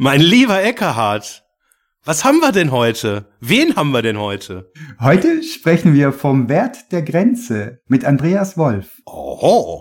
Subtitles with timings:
[0.00, 1.42] Mein lieber Eckerhard,
[2.04, 3.26] was haben wir denn heute?
[3.40, 4.70] Wen haben wir denn heute?
[5.00, 9.02] Heute sprechen wir vom Wert der Grenze mit Andreas Wolf.
[9.06, 9.80] Oh.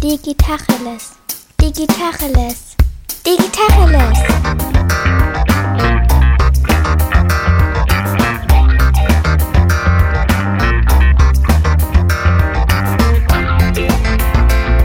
[0.00, 1.14] Digitacheles.
[1.60, 2.76] Digitacheles.
[3.26, 4.18] Digitacheles.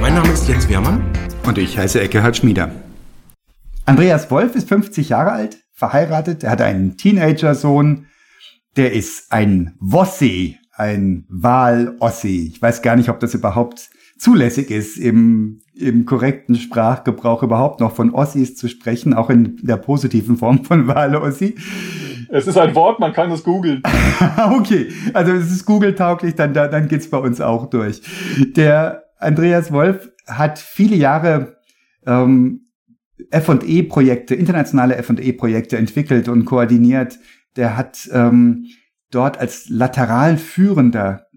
[0.01, 1.03] Mein Name ist Jens Wehrmann.
[1.45, 2.71] Und ich heiße Eckehard Schmieder.
[3.87, 8.07] Andreas Wolf ist 50 Jahre alt, verheiratet, er hat einen Teenager-Sohn,
[8.75, 12.51] der ist ein Wossi, ein Wahl-Ossi.
[12.53, 17.95] Ich weiß gar nicht, ob das überhaupt zulässig ist, im, im korrekten Sprachgebrauch überhaupt noch
[17.95, 21.55] von Ossis zu sprechen, auch in der positiven Form von Wahl-Ossi.
[22.27, 23.81] Es ist ein Wort, man kann es googeln.
[24.51, 28.01] okay, also es ist Google-tauglich, dann, dann geht's bei uns auch durch.
[28.57, 31.55] Der Andreas Wolf hat viele Jahre
[32.05, 32.66] ähm,
[33.31, 37.19] F&E-Projekte, internationale F&E-Projekte entwickelt und koordiniert.
[37.55, 38.65] Der hat ähm,
[39.11, 41.27] dort als lateral Führender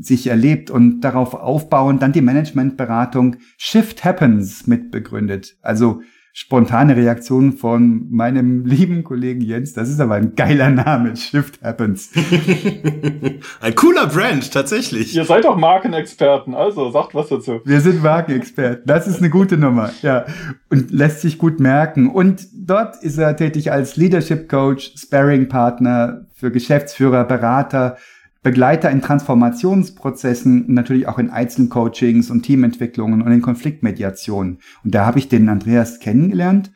[0.00, 5.56] sich erlebt und darauf aufbauend dann die Managementberatung Shift Happens mitbegründet.
[5.62, 9.72] Also spontane Reaktion von meinem lieben Kollegen Jens.
[9.72, 11.16] Das ist aber ein geiler Name.
[11.16, 12.10] Shift Happens.
[13.60, 15.14] ein cooler Brand, tatsächlich.
[15.14, 17.60] Ihr seid doch Markenexperten, also sagt was dazu.
[17.64, 18.84] Wir sind Markenexperten.
[18.86, 20.26] Das ist eine gute Nummer, ja.
[20.68, 22.08] Und lässt sich gut merken.
[22.08, 27.96] Und dort ist er tätig als Leadership Coach, Sparring Partner für Geschäftsführer, Berater,
[28.42, 34.60] Begleiter in Transformationsprozessen, natürlich auch in Einzelcoachings und Teamentwicklungen und in Konfliktmediationen.
[34.82, 36.72] Und da habe ich den Andreas kennengelernt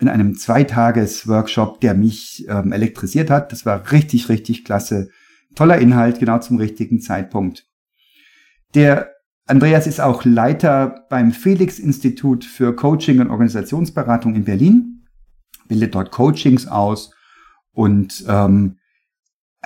[0.00, 3.52] in einem Zweitages-Workshop, der mich ähm, elektrisiert hat.
[3.52, 5.10] Das war richtig, richtig klasse.
[5.54, 7.64] Toller Inhalt, genau zum richtigen Zeitpunkt.
[8.74, 9.12] Der
[9.46, 15.06] Andreas ist auch Leiter beim Felix-Institut für Coaching und Organisationsberatung in Berlin,
[15.68, 17.12] bildet dort Coachings aus
[17.72, 18.78] und ähm,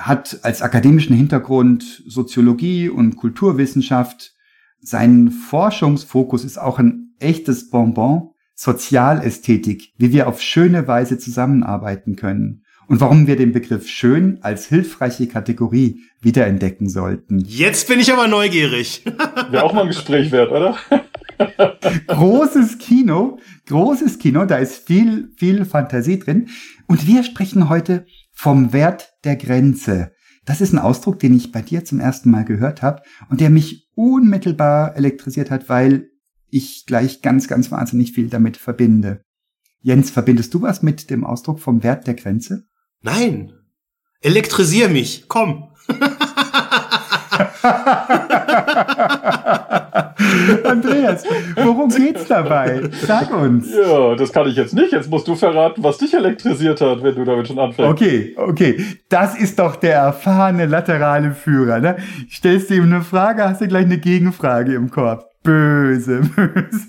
[0.00, 4.34] hat als akademischen Hintergrund Soziologie und Kulturwissenschaft.
[4.80, 12.64] Sein Forschungsfokus ist auch ein echtes Bonbon, Sozialästhetik, wie wir auf schöne Weise zusammenarbeiten können
[12.88, 17.38] und warum wir den Begriff schön als hilfreiche Kategorie wiederentdecken sollten.
[17.46, 19.04] Jetzt bin ich aber neugierig.
[19.50, 20.76] Wäre auch mal ein Gespräch wert, oder?
[22.08, 26.48] großes Kino, großes Kino, da ist viel, viel Fantasie drin.
[26.86, 28.06] Und wir sprechen heute
[28.38, 30.12] vom Wert der Grenze.
[30.44, 33.50] Das ist ein Ausdruck, den ich bei dir zum ersten Mal gehört habe und der
[33.50, 36.08] mich unmittelbar elektrisiert hat, weil
[36.48, 39.22] ich gleich ganz, ganz wahnsinnig viel damit verbinde.
[39.80, 42.68] Jens, verbindest du was mit dem Ausdruck vom Wert der Grenze?
[43.02, 43.52] Nein.
[44.20, 45.24] Elektrisier mich.
[45.26, 45.70] Komm.
[50.64, 51.24] Andreas,
[51.56, 52.82] worum geht's dabei?
[53.06, 53.68] Sag uns.
[53.74, 54.92] Ja, das kann ich jetzt nicht.
[54.92, 57.90] Jetzt musst du verraten, was dich elektrisiert hat, wenn du damit schon anfängst.
[57.90, 58.84] Okay, okay.
[59.08, 61.80] Das ist doch der erfahrene laterale Führer.
[61.80, 61.96] Ne?
[62.30, 65.26] Stellst du ihm eine Frage, hast du gleich eine Gegenfrage im Korb.
[65.42, 66.88] Böse, böse.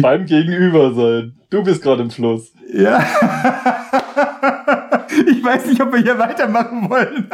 [0.00, 1.34] Beim Gegenüber sein.
[1.50, 2.52] Du bist gerade im Fluss.
[2.72, 3.02] Ja.
[5.10, 7.30] Ich weiß nicht, ob wir hier weitermachen wollen.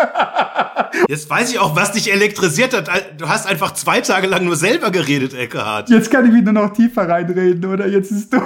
[1.09, 2.89] Jetzt weiß ich auch, was dich elektrisiert hat.
[3.19, 5.91] Du hast einfach zwei Tage lang nur selber geredet, Eckehard.
[5.91, 7.87] Jetzt kann ich wieder noch tiefer reinreden, oder?
[7.87, 8.41] Jetzt ist du.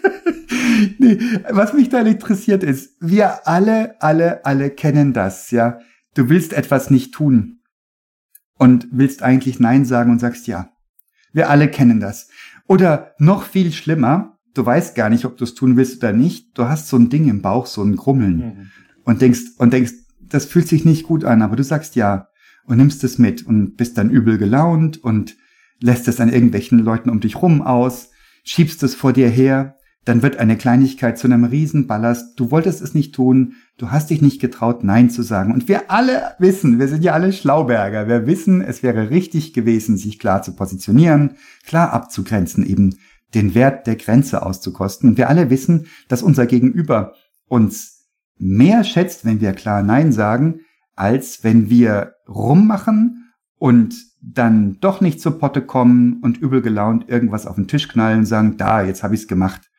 [0.98, 1.18] nee,
[1.50, 5.78] was mich da elektrisiert ist, wir alle, alle, alle kennen das, ja.
[6.14, 7.60] Du willst etwas nicht tun
[8.58, 10.70] und willst eigentlich Nein sagen und sagst ja.
[11.32, 12.28] Wir alle kennen das.
[12.66, 16.56] Oder noch viel schlimmer, du weißt gar nicht, ob du es tun willst oder nicht.
[16.58, 18.70] Du hast so ein Ding im Bauch, so ein Grummeln mhm.
[19.04, 22.28] und denkst und denkst, das fühlt sich nicht gut an, aber du sagst ja
[22.64, 25.36] und nimmst es mit und bist dann übel gelaunt und
[25.80, 28.10] lässt es an irgendwelchen Leuten um dich rum aus,
[28.44, 32.38] schiebst es vor dir her, dann wird eine Kleinigkeit zu einem Riesenballast.
[32.38, 35.52] Du wolltest es nicht tun, du hast dich nicht getraut, Nein zu sagen.
[35.52, 39.98] Und wir alle wissen, wir sind ja alle Schlauberger, wir wissen, es wäre richtig gewesen,
[39.98, 41.36] sich klar zu positionieren,
[41.66, 42.96] klar abzugrenzen, eben
[43.34, 45.10] den Wert der Grenze auszukosten.
[45.10, 47.14] Und wir alle wissen, dass unser Gegenüber
[47.46, 50.60] uns mehr schätzt, wenn wir klar Nein sagen,
[50.96, 57.46] als wenn wir rummachen und dann doch nicht zur Potte kommen und übel gelaunt irgendwas
[57.46, 59.70] auf den Tisch knallen und sagen, da, jetzt habe ich's gemacht.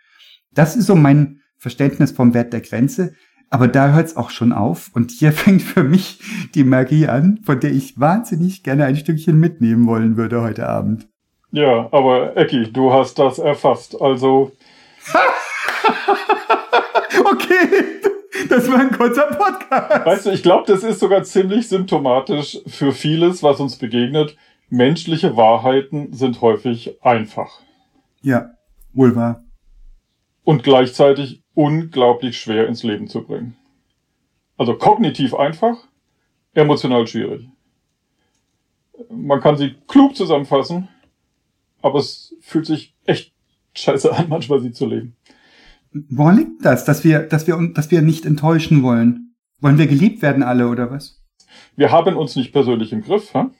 [0.52, 3.14] Das ist so mein Verständnis vom Wert der Grenze.
[3.50, 4.90] Aber da hört's auch schon auf.
[4.94, 6.22] Und hier fängt für mich
[6.56, 11.11] die Magie an, von der ich wahnsinnig gerne ein Stückchen mitnehmen wollen würde heute Abend.
[11.52, 14.00] Ja, aber Ecki, du hast das erfasst.
[14.02, 14.52] Also.
[17.26, 18.02] okay,
[18.50, 20.06] das war ein kurzer Podcast.
[20.06, 24.38] Weißt du, ich glaube, das ist sogar ziemlich symptomatisch für vieles, was uns begegnet.
[24.70, 27.60] Menschliche Wahrheiten sind häufig einfach.
[28.22, 28.52] Ja,
[28.94, 29.44] wohl wahr.
[30.44, 33.58] und gleichzeitig unglaublich schwer ins Leben zu bringen.
[34.58, 35.78] Also kognitiv einfach,
[36.54, 37.48] emotional schwierig.
[39.10, 40.88] Man kann sie klug zusammenfassen,
[41.82, 43.34] aber es fühlt sich echt
[43.76, 45.16] scheiße an, manchmal sie zu leben.
[45.94, 49.36] Woran liegt das, dass wir, dass wir, dass wir nicht enttäuschen wollen?
[49.60, 51.22] Wollen wir geliebt werden alle oder was?
[51.76, 53.34] Wir haben uns nicht persönlich im Griff.
[53.34, 53.52] Ha?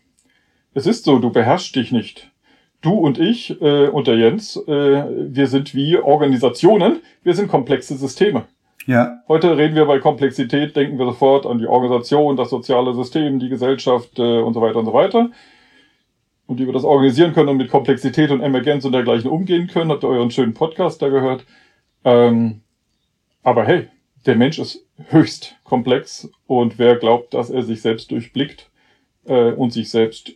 [0.74, 2.32] Es ist so, du beherrschst dich nicht.
[2.82, 7.96] Du und ich äh, und der Jens, äh, wir sind wie Organisationen, wir sind komplexe
[7.96, 8.46] Systeme.
[8.88, 9.20] Ja.
[9.28, 13.50] Heute reden wir bei Komplexität, denken wir sofort an die Organisation, das soziale System, die
[13.50, 15.30] Gesellschaft äh, und so weiter und so weiter.
[16.52, 19.90] Und wie wir das organisieren können und mit Komplexität und Emergenz und dergleichen umgehen können,
[19.90, 21.46] habt ihr euren schönen Podcast da gehört.
[22.04, 22.60] Ähm,
[23.42, 23.88] aber hey,
[24.26, 28.70] der Mensch ist höchst komplex und wer glaubt, dass er sich selbst durchblickt
[29.24, 30.34] äh, und sich selbst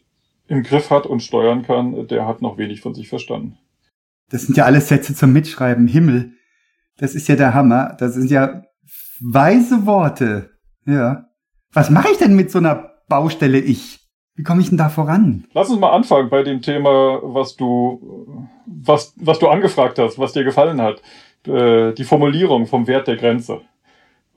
[0.48, 3.58] im Griff hat und steuern kann, der hat noch wenig von sich verstanden.
[4.30, 5.86] Das sind ja alles Sätze zum Mitschreiben.
[5.86, 6.32] Himmel.
[6.96, 7.98] Das ist ja der Hammer.
[8.00, 8.64] Das sind ja
[9.20, 10.52] weise Worte.
[10.86, 11.26] Ja.
[11.74, 14.05] Was mache ich denn mit so einer Baustelle ich?
[14.36, 15.46] Wie komme ich denn da voran?
[15.54, 20.34] Lass uns mal anfangen bei dem Thema, was du, was, was du angefragt hast, was
[20.34, 21.02] dir gefallen hat.
[21.48, 23.62] Äh, die Formulierung vom Wert der Grenze.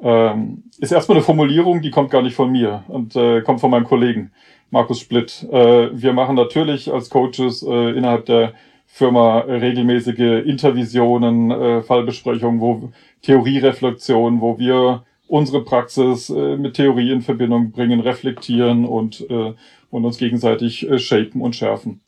[0.00, 3.70] Ähm, ist erstmal eine Formulierung, die kommt gar nicht von mir und äh, kommt von
[3.70, 4.30] meinem Kollegen
[4.70, 5.44] Markus Splitt.
[5.50, 8.52] Äh, wir machen natürlich als Coaches äh, innerhalb der
[8.86, 12.90] Firma regelmäßige Intervisionen, äh, Fallbesprechungen, wo
[13.22, 19.54] Theoriereflexion, wo wir unsere Praxis äh, mit Theorie in Verbindung bringen, reflektieren und, äh,
[19.90, 22.00] und uns gegenseitig äh, shapen und schärfen.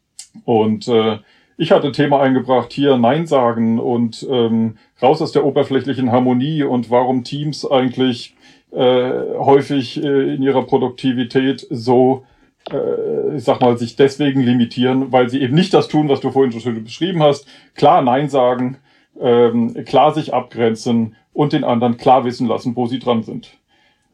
[0.44, 1.19] Und äh,
[1.56, 6.91] ich hatte Thema eingebracht, hier Nein sagen und ähm, raus aus der oberflächlichen Harmonie und
[6.91, 8.35] warum Teams eigentlich
[8.73, 12.25] äh, häufig äh, in ihrer Produktivität so,
[12.73, 16.31] äh, ich sag mal, sich deswegen limitieren, weil sie eben nicht das tun, was du
[16.31, 17.47] vorhin so schön beschrieben hast.
[17.75, 18.79] Klar Nein sagen,
[19.21, 23.59] ähm, klar sich abgrenzen und den anderen klar wissen lassen, wo sie dran sind.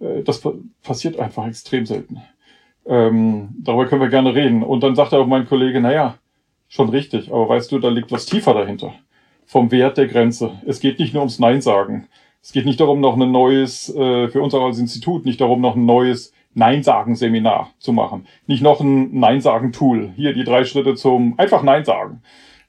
[0.01, 0.43] Äh, das
[0.83, 2.23] passiert einfach extrem selten.
[2.87, 4.63] Ähm, darüber können wir gerne reden.
[4.63, 6.19] Und dann sagt auch mein Kollege, naja,
[6.69, 8.93] Schon richtig, aber weißt du, da liegt was tiefer dahinter.
[9.47, 10.61] Vom Wert der Grenze.
[10.67, 12.09] Es geht nicht nur ums Nein sagen.
[12.43, 15.61] Es geht nicht darum, noch ein neues, äh, für uns auch als Institut, nicht darum,
[15.61, 18.27] noch ein neues Nein-Sagen-Seminar zu machen.
[18.47, 20.13] Nicht noch ein Nein-Sagen-Tool.
[20.17, 22.23] Hier die drei Schritte zum einfach Nein sagen.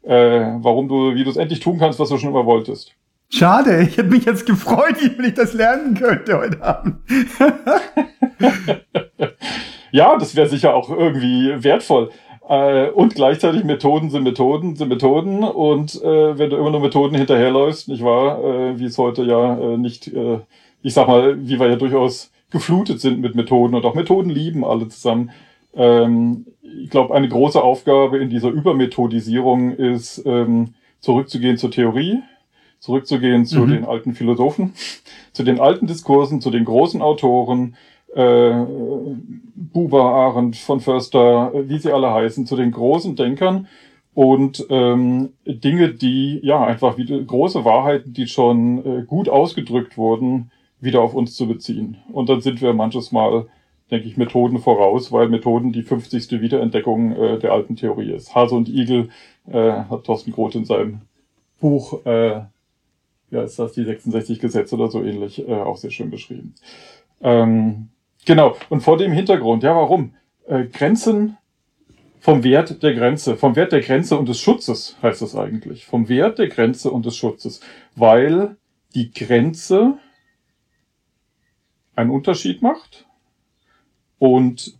[0.03, 2.95] Äh, warum du, wie du es endlich tun kannst, was du schon immer wolltest.
[3.29, 6.97] Schade, ich hätte mich jetzt gefreut, wenn ich das lernen könnte heute Abend.
[9.91, 12.11] ja, das wäre sicher auch irgendwie wertvoll.
[12.47, 15.43] Äh, und gleichzeitig Methoden sind Methoden sind Methoden.
[15.43, 19.57] Und äh, wenn du immer nur Methoden hinterherläufst, nicht wahr, äh, wie es heute ja
[19.57, 20.39] äh, nicht, äh,
[20.81, 24.63] ich sag mal, wie wir ja durchaus geflutet sind mit Methoden und auch Methoden lieben
[24.63, 25.31] alle zusammen.
[25.75, 32.21] Ähm, ich glaube, eine große Aufgabe in dieser Übermethodisierung ist, ähm, zurückzugehen zur Theorie,
[32.79, 33.69] zurückzugehen zu mhm.
[33.69, 34.73] den alten Philosophen,
[35.33, 37.75] zu den alten Diskursen, zu den großen Autoren,
[38.17, 38.65] äh,
[39.55, 43.67] Buber, Arendt, von Förster, wie sie alle heißen, zu den großen Denkern
[44.15, 50.49] und ähm, Dinge, die ja einfach wieder große Wahrheiten, die schon äh, gut ausgedrückt wurden,
[50.79, 51.97] wieder auf uns zu beziehen.
[52.11, 53.45] Und dann sind wir manches Mal,
[53.91, 56.41] denke ich, Methoden voraus, weil Methoden die 50.
[56.41, 58.33] Wiederentdeckung äh, der alten Theorie ist.
[58.33, 59.09] Hase und Igel
[59.47, 61.01] äh, hat Thorsten Groth in seinem
[61.59, 62.41] Buch, äh,
[63.29, 66.55] ja, ist das die 66 Gesetze oder so ähnlich, äh, auch sehr schön beschrieben.
[67.21, 67.89] Ähm,
[68.27, 68.57] Genau.
[68.67, 70.13] Und vor dem Hintergrund, ja, warum?
[70.47, 71.37] Äh, Grenzen
[72.19, 75.85] vom Wert der Grenze, vom Wert der Grenze und des Schutzes heißt das eigentlich.
[75.85, 77.61] Vom Wert der Grenze und des Schutzes.
[77.95, 78.57] Weil
[78.95, 79.97] die Grenze
[81.95, 83.07] einen Unterschied macht
[84.19, 84.77] und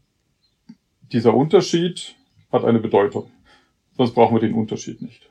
[1.13, 2.15] dieser Unterschied
[2.51, 3.31] hat eine Bedeutung.
[3.95, 5.29] Sonst brauchen wir den Unterschied nicht.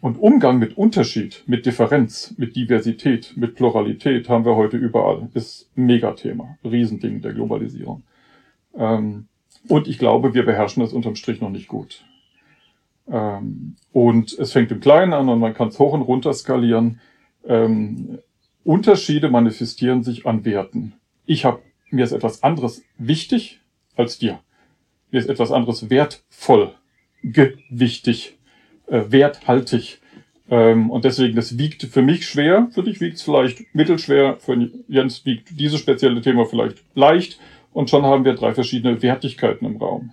[0.00, 5.28] Und Umgang mit Unterschied, mit Differenz, mit Diversität, mit Pluralität haben wir heute überall.
[5.34, 8.02] Ist ein Megathema, Riesending der Globalisierung.
[8.74, 9.26] Ähm,
[9.68, 12.04] und ich glaube, wir beherrschen das unterm Strich noch nicht gut.
[13.10, 17.00] Ähm, und es fängt im Kleinen an und man kann es hoch und runter skalieren.
[17.44, 18.18] Ähm,
[18.64, 20.94] Unterschiede manifestieren sich an Werten.
[21.26, 23.60] Ich habe mir ist etwas anderes wichtig
[23.96, 24.40] als dir.
[25.10, 26.74] Mir ist etwas anderes wertvoll,
[27.22, 28.37] gewichtig
[28.90, 30.00] äh, werthaltig.
[30.50, 32.68] Ähm, und deswegen, das wiegt für mich schwer.
[32.70, 34.36] Für dich wiegt es vielleicht mittelschwer.
[34.38, 37.38] Für Jens wiegt dieses spezielle Thema vielleicht leicht.
[37.72, 40.12] Und schon haben wir drei verschiedene Wertigkeiten im Raum.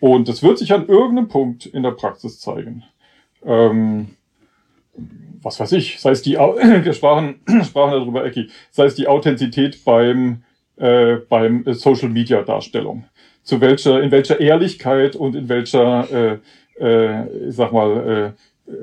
[0.00, 2.84] Und das wird sich an irgendeinem Punkt in der Praxis zeigen.
[3.44, 4.10] Ähm,
[5.42, 9.84] was weiß ich, sei es die, wir sprachen, sprachen darüber, Ecki, sei es die Authentizität
[9.84, 10.42] beim,
[10.76, 13.04] äh, beim Social Media Darstellung.
[13.42, 16.38] Zu welcher, in welcher Ehrlichkeit und in welcher, äh,
[16.80, 18.34] äh, ich sag mal,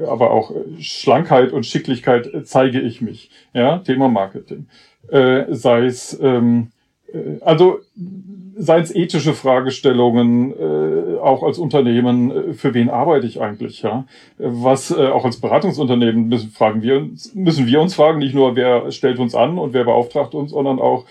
[0.08, 3.30] aber auch Schlankheit und Schicklichkeit zeige ich mich.
[3.54, 4.68] Ja, Thema Marketing.
[5.10, 6.72] Äh, sei es ähm,
[7.16, 7.80] äh, also
[8.58, 14.06] seien es ethische Fragestellungen, äh, auch als Unternehmen, äh, für wen arbeite ich eigentlich, ja?
[14.38, 18.56] Was äh, auch als Beratungsunternehmen müssen fragen wir uns, müssen wir uns fragen, nicht nur
[18.56, 21.06] wer stellt uns an und wer beauftragt uns, sondern auch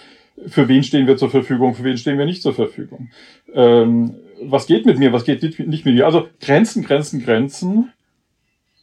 [0.46, 3.10] für wen stehen wir zur Verfügung, für wen stehen wir nicht zur Verfügung.
[3.54, 6.06] Ähm, was geht mit mir, was geht nicht mit mir?
[6.06, 7.92] Also Grenzen, Grenzen, Grenzen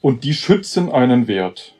[0.01, 1.75] und die schützen einen Wert.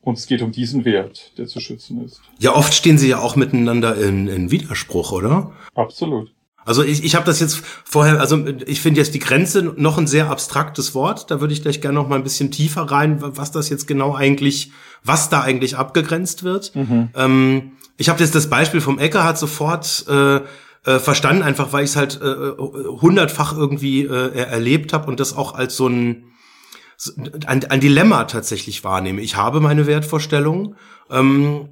[0.00, 2.20] Und es geht um diesen Wert, der zu schützen ist.
[2.38, 5.52] Ja, oft stehen sie ja auch miteinander in, in Widerspruch, oder?
[5.74, 6.32] Absolut.
[6.64, 10.06] Also ich, ich habe das jetzt vorher, also ich finde jetzt die Grenze noch ein
[10.08, 11.30] sehr abstraktes Wort.
[11.30, 14.14] Da würde ich gleich gerne noch mal ein bisschen tiefer rein, was das jetzt genau
[14.14, 14.72] eigentlich,
[15.04, 16.74] was da eigentlich abgegrenzt wird.
[16.74, 17.08] Mhm.
[17.14, 20.40] Ähm, ich habe jetzt das Beispiel vom Ecker hat sofort äh,
[20.86, 25.36] äh, verstanden, einfach weil ich es halt äh, hundertfach irgendwie äh, erlebt habe und das
[25.36, 26.24] auch als so ein
[27.46, 29.20] ein, ein Dilemma tatsächlich wahrnehme.
[29.20, 30.76] Ich habe meine Wertvorstellungen,
[31.10, 31.68] ähm,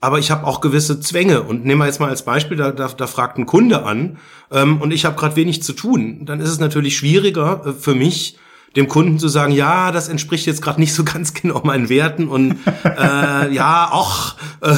[0.00, 1.42] aber ich habe auch gewisse Zwänge.
[1.42, 4.18] Und nehmen wir jetzt mal als Beispiel, da, da, da fragt ein Kunde an
[4.52, 6.24] ähm, und ich habe gerade wenig zu tun.
[6.26, 8.38] Dann ist es natürlich schwieriger äh, für mich,
[8.78, 12.28] dem Kunden zu sagen, ja, das entspricht jetzt gerade nicht so ganz genau meinen Werten
[12.28, 14.74] und äh, ja, auch äh,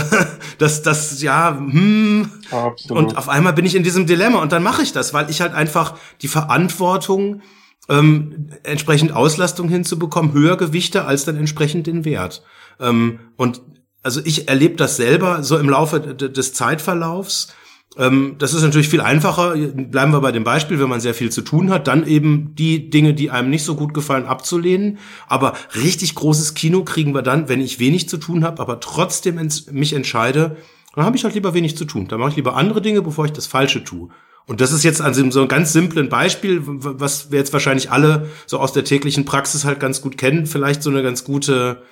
[0.59, 2.30] das, das, ja, hm.
[2.50, 2.99] Absolut.
[2.99, 5.40] Und auf einmal bin ich in diesem Dilemma und dann mache ich das, weil ich
[5.40, 7.42] halt einfach die Verantwortung
[7.88, 12.42] ähm, entsprechend Auslastung hinzubekommen, höher Gewichte als dann entsprechend den Wert.
[12.80, 13.61] Ähm, und
[14.02, 17.54] also ich erlebe das selber so im Laufe des Zeitverlaufs.
[18.00, 19.54] Ähm, das ist natürlich viel einfacher.
[19.54, 22.88] Bleiben wir bei dem Beispiel, wenn man sehr viel zu tun hat, dann eben die
[22.88, 24.99] Dinge, die einem nicht so gut gefallen, abzulehnen.
[25.28, 29.38] Aber richtig großes Kino kriegen wir dann, wenn ich wenig zu tun habe, aber trotzdem
[29.71, 30.57] mich entscheide,
[30.95, 32.09] dann habe ich halt lieber wenig zu tun.
[32.09, 34.09] Dann mache ich lieber andere Dinge, bevor ich das Falsche tue.
[34.47, 38.28] Und das ist jetzt an so einem ganz simplen Beispiel, was wir jetzt wahrscheinlich alle
[38.47, 41.83] so aus der täglichen Praxis halt ganz gut kennen, vielleicht so eine ganz gute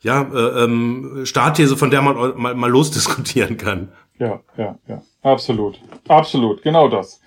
[0.00, 3.88] ja, äh, ähm, Startthese, von der man mal, mal losdiskutieren kann.
[4.18, 7.20] Ja, ja, ja, absolut, absolut, genau das.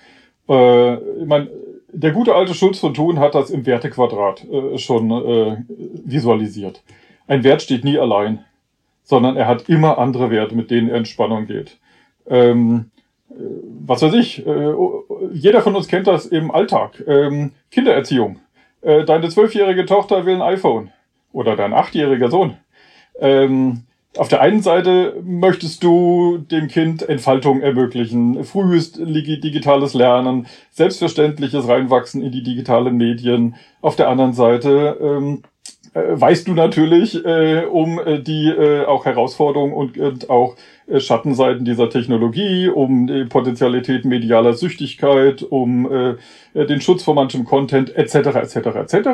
[0.48, 1.50] Äh, ich mein,
[1.92, 5.58] der gute alte Schulz von Thun hat das im Wertequadrat äh, schon äh,
[6.06, 6.84] visualisiert.
[7.28, 8.46] Ein Wert steht nie allein,
[9.04, 11.78] sondern er hat immer andere Werte, mit denen er in Spannung geht.
[12.28, 12.92] Ähm,
[13.30, 14.74] was weiß ich, äh,
[15.34, 17.04] jeder von uns kennt das im Alltag.
[17.08, 18.40] Ähm, Kindererziehung.
[18.82, 20.92] Äh, deine zwölfjährige Tochter will ein iPhone
[21.34, 22.58] oder dein achtjähriger Sohn.
[23.20, 23.84] Ähm,
[24.18, 32.22] auf der einen Seite möchtest du dem Kind Entfaltung ermöglichen, frühes digitales Lernen, selbstverständliches Reinwachsen
[32.22, 33.56] in die digitalen Medien.
[33.82, 35.44] Auf der anderen Seite ähm,
[35.94, 40.56] äh, weißt du natürlich äh, um äh, die äh, auch Herausforderungen und, und auch
[40.88, 47.46] äh, Schattenseiten dieser Technologie, um die Potenzialität medialer Süchtigkeit, um äh, den Schutz vor manchem
[47.46, 48.16] Content etc.
[48.16, 48.56] etc.
[48.56, 49.10] etc.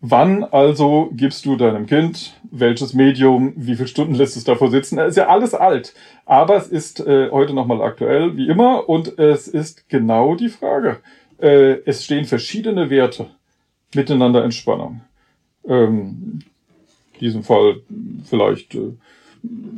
[0.00, 4.96] Wann also gibst du deinem Kind welches Medium, wie viele Stunden lässt es davor sitzen?
[4.96, 9.18] Das ist ja alles alt, aber es ist äh, heute nochmal aktuell, wie immer, und
[9.18, 10.98] es ist genau die Frage.
[11.38, 13.30] Äh, es stehen verschiedene Werte
[13.94, 15.00] miteinander in Spannung.
[15.66, 16.40] Ähm,
[17.14, 17.80] in diesem Fall
[18.24, 18.92] vielleicht äh,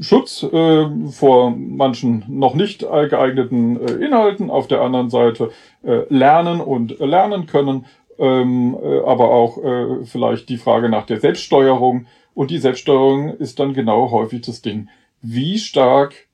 [0.00, 5.50] Schutz äh, vor manchen noch nicht geeigneten äh, Inhalten, auf der anderen Seite
[5.82, 7.86] äh, lernen und lernen können,
[8.18, 12.06] ähm, äh, aber auch äh, vielleicht die Frage nach der Selbststeuerung.
[12.34, 14.88] Und die Selbststeuerung ist dann genau häufig das Ding.
[15.22, 16.28] Wie stark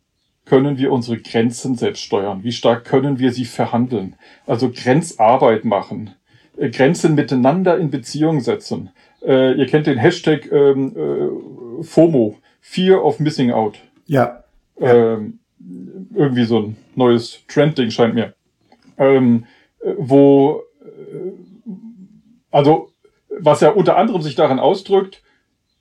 [0.44, 2.44] können wir unsere Grenzen selbst steuern?
[2.44, 4.16] Wie stark können wir sie verhandeln?
[4.46, 6.10] Also Grenzarbeit machen,
[6.56, 8.90] äh, Grenzen miteinander in Beziehung setzen.
[9.22, 13.78] Äh, ihr kennt den Hashtag ähm, äh, FOMO, Fear of Missing Out.
[14.06, 14.44] Ja.
[14.78, 15.38] Ähm,
[16.14, 18.34] irgendwie so ein neues Trendding scheint mir.
[18.98, 19.46] Ähm,
[19.98, 21.32] wo, äh,
[22.54, 22.92] also,
[23.28, 25.22] was ja unter anderem sich darin ausdrückt,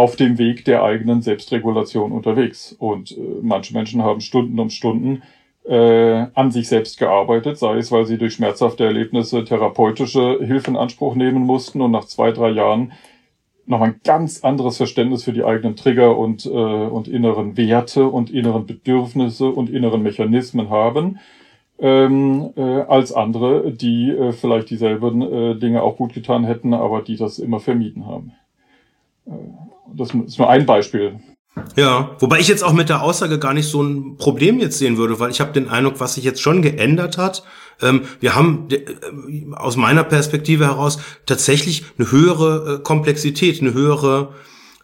[0.00, 2.74] auf dem Weg der eigenen Selbstregulation unterwegs.
[2.78, 5.22] Und äh, manche Menschen haben Stunden um Stunden
[5.64, 10.78] äh, an sich selbst gearbeitet, sei es, weil sie durch schmerzhafte Erlebnisse therapeutische Hilfe in
[10.78, 12.92] Anspruch nehmen mussten und nach zwei, drei Jahren
[13.66, 18.30] noch ein ganz anderes Verständnis für die eigenen Trigger und, äh, und inneren Werte und
[18.30, 21.18] inneren Bedürfnisse und inneren Mechanismen haben,
[21.78, 27.02] ähm, äh, als andere, die äh, vielleicht dieselben äh, Dinge auch gut getan hätten, aber
[27.02, 28.32] die das immer vermieden haben.
[29.94, 31.20] Das ist nur ein Beispiel.
[31.76, 34.96] Ja, wobei ich jetzt auch mit der Aussage gar nicht so ein Problem jetzt sehen
[34.96, 37.42] würde, weil ich habe den Eindruck, was sich jetzt schon geändert hat.
[37.82, 44.32] Ähm, wir haben äh, aus meiner Perspektive heraus tatsächlich eine höhere äh, Komplexität, eine höhere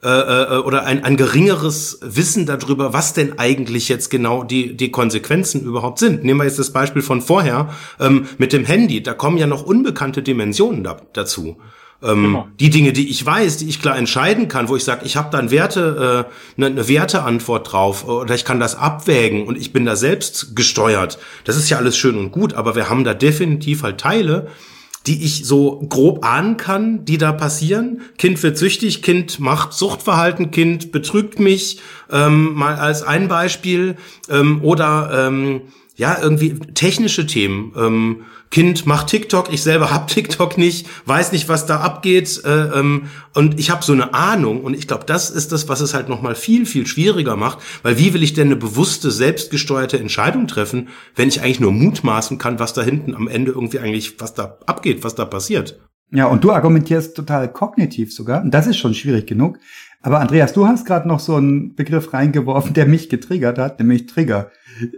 [0.03, 4.91] äh, äh, oder ein, ein geringeres Wissen darüber, was denn eigentlich jetzt genau die, die
[4.91, 6.25] Konsequenzen überhaupt sind.
[6.25, 9.03] Nehmen wir jetzt das Beispiel von vorher ähm, mit dem Handy.
[9.03, 11.59] Da kommen ja noch unbekannte Dimensionen da, dazu.
[12.03, 12.49] Ähm, genau.
[12.61, 15.31] Die Dinge, die ich weiß, die ich klar entscheiden kann, wo ich sage, ich habe
[15.31, 19.73] da eine Werte, äh, eine, eine Werteantwort drauf oder ich kann das abwägen und ich
[19.73, 21.19] bin da selbst gesteuert.
[21.45, 24.49] Das ist ja alles schön und gut, aber wir haben da definitiv halt Teile,
[25.07, 28.03] die ich so grob ahnen kann, die da passieren.
[28.19, 33.97] Kind wird süchtig, Kind macht Suchtverhalten, Kind betrügt mich, ähm, mal als ein Beispiel.
[34.29, 35.63] Ähm, oder ähm,
[35.97, 37.73] ja, irgendwie technische Themen.
[37.77, 42.79] Ähm, Kind macht TikTok, ich selber hab TikTok nicht, weiß nicht, was da abgeht äh,
[42.79, 45.95] ähm, und ich habe so eine Ahnung und ich glaube, das ist das, was es
[45.95, 49.99] halt noch mal viel viel schwieriger macht, weil wie will ich denn eine bewusste selbstgesteuerte
[49.99, 54.21] Entscheidung treffen, wenn ich eigentlich nur mutmaßen kann, was da hinten am Ende irgendwie eigentlich
[54.21, 55.81] was da abgeht, was da passiert?
[56.13, 59.59] Ja, und du argumentierst total kognitiv sogar und das ist schon schwierig genug.
[60.07, 64.07] Aber Andreas, du hast gerade noch so einen Begriff reingeworfen, der mich getriggert hat, nämlich
[64.07, 64.53] Trigger.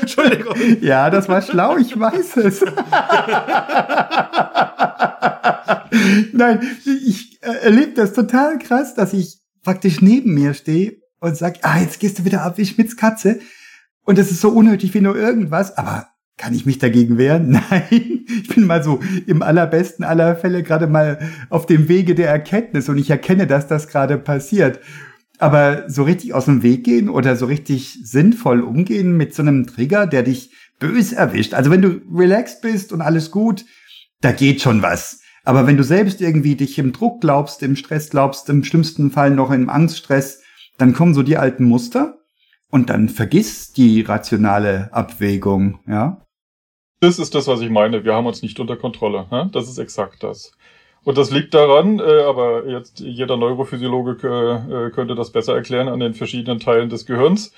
[0.00, 0.56] Entschuldigung.
[0.80, 2.60] Ja, das war schlau, ich weiß es.
[6.32, 11.58] Nein, ich äh, erlebe das total krass, dass ich praktisch neben mir stehe und sag,
[11.62, 13.38] ah, jetzt gehst du wieder ab wie Schmitz Katze.
[14.02, 16.08] Und das ist so unnötig wie nur irgendwas, aber
[16.40, 17.50] kann ich mich dagegen wehren?
[17.70, 21.18] Nein, ich bin mal so im allerbesten aller Fälle gerade mal
[21.50, 24.80] auf dem Wege der Erkenntnis und ich erkenne, dass das gerade passiert.
[25.38, 29.66] Aber so richtig aus dem Weg gehen oder so richtig sinnvoll umgehen mit so einem
[29.66, 31.52] Trigger, der dich bös erwischt.
[31.52, 33.66] Also wenn du relaxed bist und alles gut,
[34.22, 35.20] da geht schon was.
[35.44, 39.30] Aber wenn du selbst irgendwie dich im Druck glaubst, im Stress glaubst, im schlimmsten Fall
[39.30, 40.42] noch im Angststress,
[40.78, 42.18] dann kommen so die alten Muster
[42.70, 46.26] und dann vergiss die rationale Abwägung, ja.
[47.00, 48.04] Das ist das, was ich meine.
[48.04, 49.26] Wir haben uns nicht unter Kontrolle.
[49.52, 50.52] Das ist exakt das.
[51.02, 56.00] Und das liegt daran, äh, aber jetzt jeder Neurophysiologe äh, könnte das besser erklären an
[56.00, 57.54] den verschiedenen Teilen des Gehirns.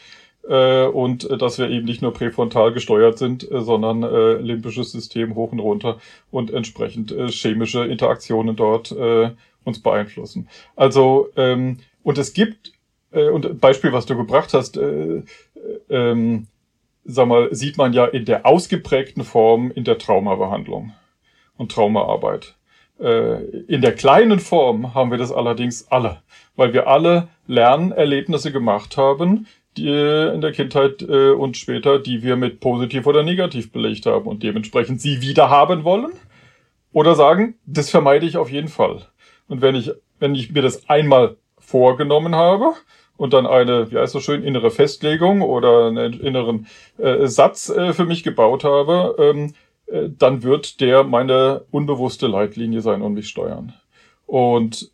[0.49, 4.93] Äh, und äh, dass wir eben nicht nur präfrontal gesteuert sind, äh, sondern äh, limbisches
[4.93, 5.99] System hoch und runter
[6.31, 9.31] und entsprechend äh, chemische Interaktionen dort äh,
[9.65, 10.49] uns beeinflussen.
[10.77, 12.73] Also, ähm, und es gibt,
[13.13, 15.23] äh, und Beispiel, was du gebracht hast, äh, äh,
[15.91, 16.47] ähm,
[17.05, 20.93] sag mal, sieht man ja in der ausgeprägten Form in der Traumabehandlung
[21.57, 22.55] und Traumaarbeit.
[23.01, 26.23] Äh, in der kleinen Form haben wir das allerdings alle,
[26.57, 32.37] weil wir alle Lernerlebnisse gemacht haben, die in der Kindheit äh, und später, die wir
[32.37, 36.13] mit positiv oder negativ belegt haben und dementsprechend sie wieder haben wollen
[36.93, 39.07] oder sagen, das vermeide ich auf jeden Fall.
[39.49, 42.75] Und wenn ich, wenn ich mir das einmal vorgenommen habe
[43.17, 46.67] und dann eine, wie heißt das schön, innere Festlegung oder einen inneren
[46.99, 49.55] äh, Satz äh, für mich gebaut habe, ähm,
[49.87, 53.75] äh, dann wird der meine unbewusste Leitlinie sein und mich steuern.
[54.27, 54.91] Und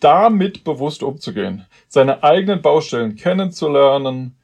[0.00, 4.36] damit bewusst umzugehen, seine eigenen Baustellen kennenzulernen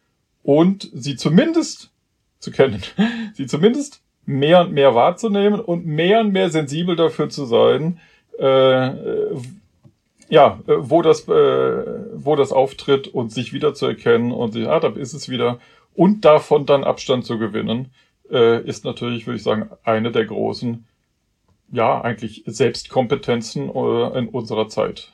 [0.42, 1.90] und sie zumindest
[2.38, 2.82] zu kennen,
[3.34, 7.98] sie zumindest mehr und mehr wahrzunehmen und mehr und mehr sensibel dafür zu sein,
[8.38, 8.90] äh,
[10.28, 11.84] ja, wo das, äh,
[12.14, 15.58] wo das auftritt und sich wieder zu erkennen und sich, ah, da ist es wieder
[15.94, 17.90] und davon dann Abstand zu gewinnen
[18.30, 20.86] äh, ist natürlich, würde ich sagen, eine der großen,
[21.72, 25.12] ja, eigentlich Selbstkompetenzen äh, in unserer Zeit,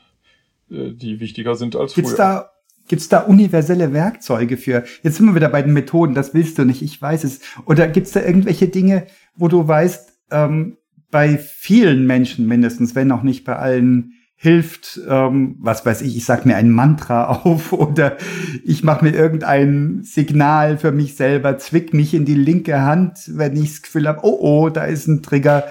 [0.71, 2.19] äh, die wichtiger sind als Gibt's früher.
[2.19, 2.53] da
[2.89, 4.85] Gibt's da universelle Werkzeuge für?
[5.03, 7.41] Jetzt sind wir wieder bei den Methoden, das willst du nicht, ich weiß es.
[7.65, 10.79] Oder gibt's da irgendwelche Dinge, wo du weißt, ähm,
[11.11, 16.25] bei vielen Menschen mindestens, wenn auch nicht bei allen, hilft, ähm, was weiß ich, ich
[16.25, 18.17] sag mir ein Mantra auf oder
[18.65, 23.57] ich mache mir irgendein Signal für mich selber, zwick mich in die linke Hand, wenn
[23.57, 25.69] ich das Gefühl habe, oh oh, da ist ein Trigger,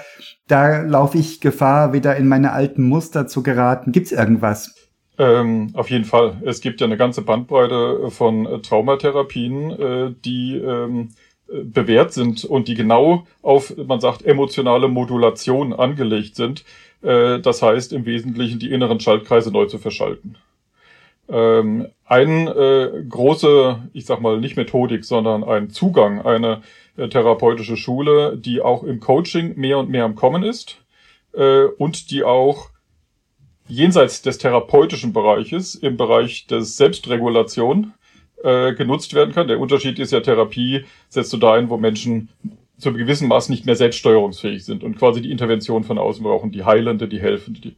[0.48, 3.92] da laufe ich Gefahr, wieder in meine alten Muster zu geraten.
[3.92, 4.74] Gibt's irgendwas?
[5.18, 6.38] Ähm, auf jeden Fall.
[6.42, 11.10] Es gibt ja eine ganze Bandbreite von äh, Traumatherapien, äh, die ähm,
[11.52, 16.64] äh, bewährt sind und die genau auf, man sagt, emotionale Modulation angelegt sind.
[17.02, 20.36] Äh, das heißt im Wesentlichen die inneren Schaltkreise neu zu verschalten.
[21.28, 26.62] Ähm, ein äh, große, ich sag mal nicht Methodik, sondern ein Zugang, eine
[26.96, 30.78] äh, therapeutische Schule, die auch im Coaching mehr und mehr am Kommen ist
[31.78, 32.68] und die auch
[33.66, 37.94] jenseits des therapeutischen Bereiches im Bereich des Selbstregulation
[38.42, 39.48] genutzt werden kann.
[39.48, 42.28] Der Unterschied ist ja, Therapie setzt du da ein, wo Menschen
[42.82, 46.50] zu einem gewissen Maß nicht mehr selbststeuerungsfähig sind und quasi die Intervention von außen brauchen,
[46.50, 47.60] die heilende, die helfende.
[47.60, 47.76] Die,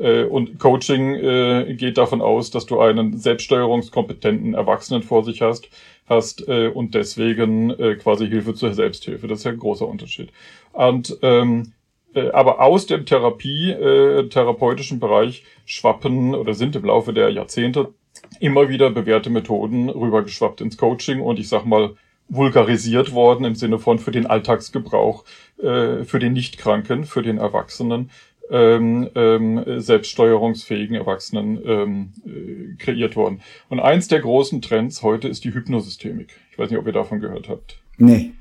[0.00, 5.68] äh, und Coaching äh, geht davon aus, dass du einen selbststeuerungskompetenten Erwachsenen vor sich hast,
[6.08, 9.26] hast äh, und deswegen äh, quasi Hilfe zur Selbsthilfe.
[9.26, 10.30] Das ist ja ein großer Unterschied.
[10.72, 11.72] Und ähm,
[12.14, 17.92] äh, aber aus dem Therapie, äh, therapeutischen Bereich schwappen oder sind im Laufe der Jahrzehnte
[18.38, 21.96] immer wieder bewährte Methoden rübergeschwappt ins Coaching und ich sag mal
[22.28, 25.24] vulgarisiert worden im Sinne von für den Alltagsgebrauch,
[25.58, 28.10] äh, für den Nichtkranken, für den Erwachsenen,
[28.50, 33.40] ähm, ähm, selbststeuerungsfähigen Erwachsenen ähm, äh, kreiert worden.
[33.68, 36.38] Und eins der großen Trends heute ist die Hypnosystemik.
[36.50, 37.78] Ich weiß nicht, ob ihr davon gehört habt.
[37.96, 38.32] Nee.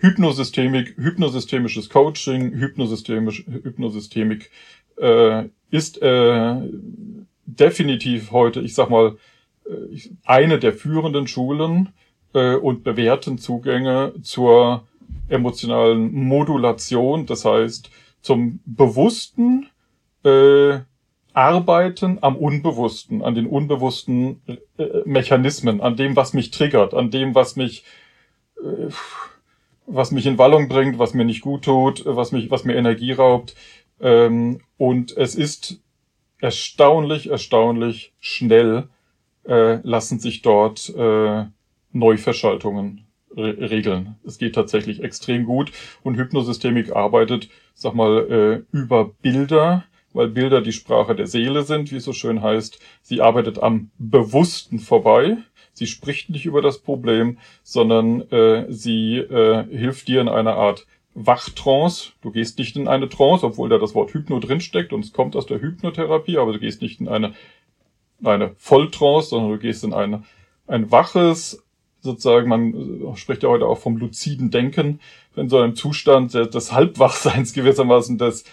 [0.00, 4.50] Hypnosystemik, hypnosystemisches Coaching, hypnosystemisch, Hypnosystemik
[4.96, 6.54] äh, ist äh,
[7.44, 9.16] definitiv heute, ich sag mal,
[9.66, 11.90] äh, eine der führenden Schulen
[12.36, 14.84] äh, und bewährten Zugänge zur
[15.28, 19.68] emotionalen Modulation, das heißt zum bewussten
[20.22, 20.80] äh,
[21.32, 27.34] Arbeiten am Unbewussten, an den unbewussten äh, Mechanismen, an dem, was mich triggert, an dem,
[27.34, 27.84] was mich
[28.58, 28.90] äh,
[29.88, 33.12] was mich in Wallung bringt, was mir nicht gut tut, was mich, was mir Energie
[33.12, 33.54] raubt.
[34.00, 35.80] Ähm, und es ist
[36.40, 38.88] erstaunlich, erstaunlich schnell
[39.46, 41.44] äh, lassen sich dort äh,
[41.98, 43.06] Neuverschaltungen
[43.36, 44.16] re regeln.
[44.24, 50.62] Es geht tatsächlich extrem gut und Hypnosystemik arbeitet, sag mal, äh, über Bilder, weil Bilder
[50.62, 52.80] die Sprache der Seele sind, wie es so schön heißt.
[53.02, 55.36] Sie arbeitet am Bewussten vorbei.
[55.74, 60.86] Sie spricht nicht über das Problem, sondern äh, sie äh, hilft dir in einer Art
[61.12, 62.12] Wachtrance.
[62.22, 65.36] Du gehst nicht in eine Trance, obwohl da das Wort Hypno drinsteckt und es kommt
[65.36, 67.34] aus der Hypnotherapie, aber du gehst nicht in eine,
[68.24, 70.24] eine Volltrance, sondern du gehst in eine,
[70.66, 71.65] ein waches,
[72.06, 75.00] sozusagen, man spricht ja heute auch vom luziden Denken,
[75.36, 78.44] in so einem Zustand des Halbwachseins gewissermaßen, des,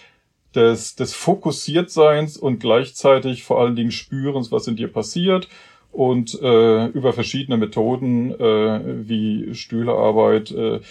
[0.54, 5.48] des, des Fokussiertseins und gleichzeitig vor allen Dingen Spürens, was in dir passiert
[5.94, 10.82] und äh, über verschiedene Methoden äh, wie Stühlearbeit, äh, äh,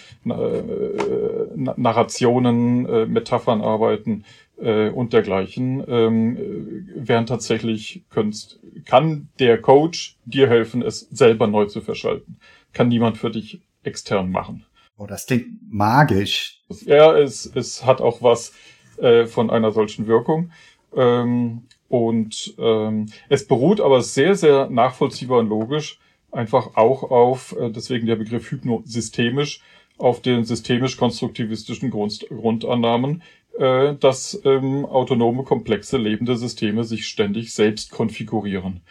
[1.55, 4.23] Narrationen, äh, Metaphern arbeiten
[4.63, 11.65] äh, und dergleichen, ähm, während tatsächlich könnt, kann der Coach dir helfen, es selber neu
[11.65, 12.37] zu verschalten.
[12.71, 14.65] Kann niemand für dich extern machen.
[14.97, 16.61] Oh, das klingt magisch.
[16.85, 18.53] Ja, es, es hat auch was
[18.97, 20.51] äh, von einer solchen Wirkung.
[20.95, 25.99] Ähm, und ähm, es beruht aber sehr, sehr nachvollziehbar und logisch
[26.31, 29.61] einfach auch auf, äh, deswegen der Begriff hypnosystemisch,
[29.97, 33.21] auf den systemisch-konstruktivistischen Grund, Grundannahmen,
[33.57, 38.81] äh, dass ähm, autonome, komplexe, lebende Systeme sich ständig selbst konfigurieren.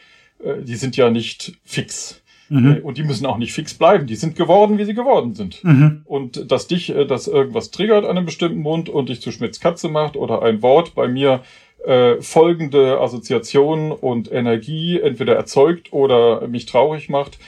[0.42, 2.22] Äh, die sind ja nicht fix.
[2.48, 2.76] Mhm.
[2.76, 4.06] Äh, und die müssen auch nicht fix bleiben.
[4.06, 5.64] Die sind geworden, wie sie geworden sind.
[5.64, 6.02] Mhm.
[6.04, 9.58] Und dass dich, äh, dass irgendwas triggert an einem bestimmten Mund und dich zu Schmitz
[9.58, 11.42] Katze macht oder ein Wort bei mir
[11.84, 17.38] äh, folgende Assoziation und Energie entweder erzeugt oder mich traurig macht,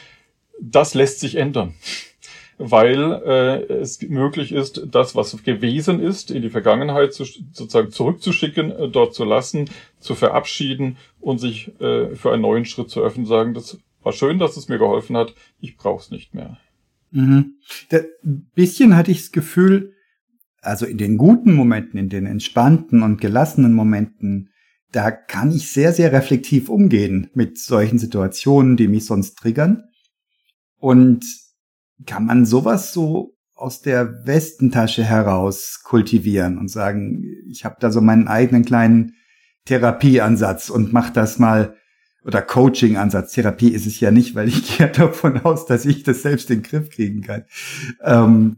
[0.61, 1.75] das lässt sich ändern.
[2.59, 8.71] Weil äh, es möglich ist, das, was gewesen ist, in die Vergangenheit zu, sozusagen zurückzuschicken,
[8.71, 13.27] äh, dort zu lassen, zu verabschieden und sich äh, für einen neuen Schritt zu öffnen,
[13.27, 16.59] sagen, das war schön, dass es mir geholfen hat, ich brauche es nicht mehr.
[17.11, 17.55] Mhm.
[17.89, 19.95] Da, bisschen hatte ich das Gefühl,
[20.61, 24.51] also in den guten Momenten, in den entspannten und gelassenen Momenten,
[24.93, 29.85] da kann ich sehr, sehr reflektiv umgehen mit solchen Situationen, die mich sonst triggern.
[30.79, 31.25] Und
[32.07, 38.01] kann man sowas so aus der Westentasche heraus kultivieren und sagen, ich habe da so
[38.01, 39.15] meinen eigenen kleinen
[39.65, 41.77] Therapieansatz und mach das mal
[42.25, 43.33] oder Coaching-Ansatz.
[43.33, 46.63] Therapie ist es ja nicht, weil ich gehe davon aus, dass ich das selbst in
[46.63, 47.45] den Griff kriegen kann.
[48.03, 48.57] Ähm,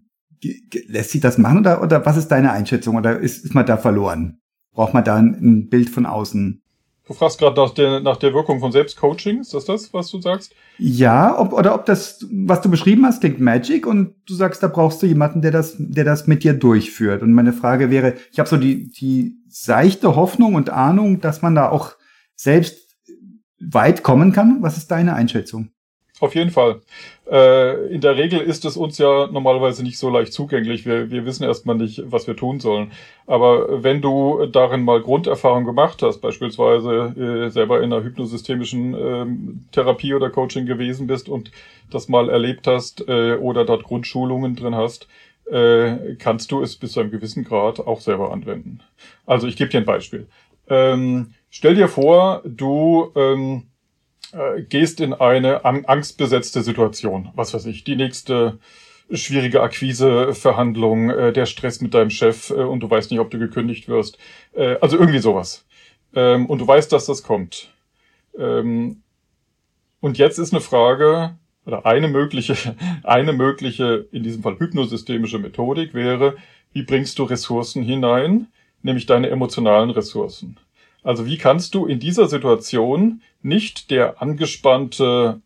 [0.86, 3.76] lässt sich das machen oder, oder was ist deine Einschätzung oder ist, ist man da
[3.76, 4.40] verloren?
[4.72, 6.62] Braucht man da ein, ein Bild von außen?
[7.06, 9.40] Du fragst gerade nach der, nach der Wirkung von Selbstcoaching.
[9.40, 10.52] Ist das das, was du sagst?
[10.76, 14.66] Ja, ob, oder ob das, was du beschrieben hast, klingt Magic und du sagst, da
[14.66, 17.22] brauchst du jemanden, der das, der das mit dir durchführt.
[17.22, 21.54] Und meine Frage wäre, ich habe so die, die seichte Hoffnung und Ahnung, dass man
[21.54, 21.92] da auch
[22.34, 22.96] selbst
[23.60, 24.58] weit kommen kann.
[24.62, 25.70] Was ist deine Einschätzung?
[26.18, 26.80] Auf jeden Fall.
[27.30, 30.86] Äh, in der Regel ist es uns ja normalerweise nicht so leicht zugänglich.
[30.86, 32.92] Wir, wir wissen erstmal nicht, was wir tun sollen.
[33.26, 39.26] Aber wenn du darin mal Grunderfahrung gemacht hast, beispielsweise äh, selber in einer hypnosystemischen äh,
[39.72, 41.50] Therapie oder Coaching gewesen bist und
[41.90, 45.08] das mal erlebt hast äh, oder dort Grundschulungen drin hast,
[45.50, 48.80] äh, kannst du es bis zu einem gewissen Grad auch selber anwenden.
[49.26, 50.28] Also ich gebe dir ein Beispiel.
[50.68, 53.64] Ähm, stell dir vor, du ähm,
[54.32, 57.30] äh, gehst in eine angstbesetzte Situation.
[57.34, 58.58] Was weiß ich, die nächste
[59.10, 63.38] schwierige Akquiseverhandlung, äh, der Stress mit deinem Chef äh, und du weißt nicht, ob du
[63.38, 64.18] gekündigt wirst.
[64.54, 65.64] Äh, also irgendwie sowas.
[66.14, 67.72] Ähm, und du weißt, dass das kommt.
[68.38, 69.02] Ähm,
[70.00, 71.36] und jetzt ist eine Frage,
[71.66, 76.36] oder eine mögliche, eine mögliche, in diesem Fall hypnosystemische Methodik wäre,
[76.72, 78.48] wie bringst du Ressourcen hinein,
[78.82, 80.58] nämlich deine emotionalen Ressourcen.
[81.06, 85.40] Also wie kannst du in dieser Situation nicht der angespannte,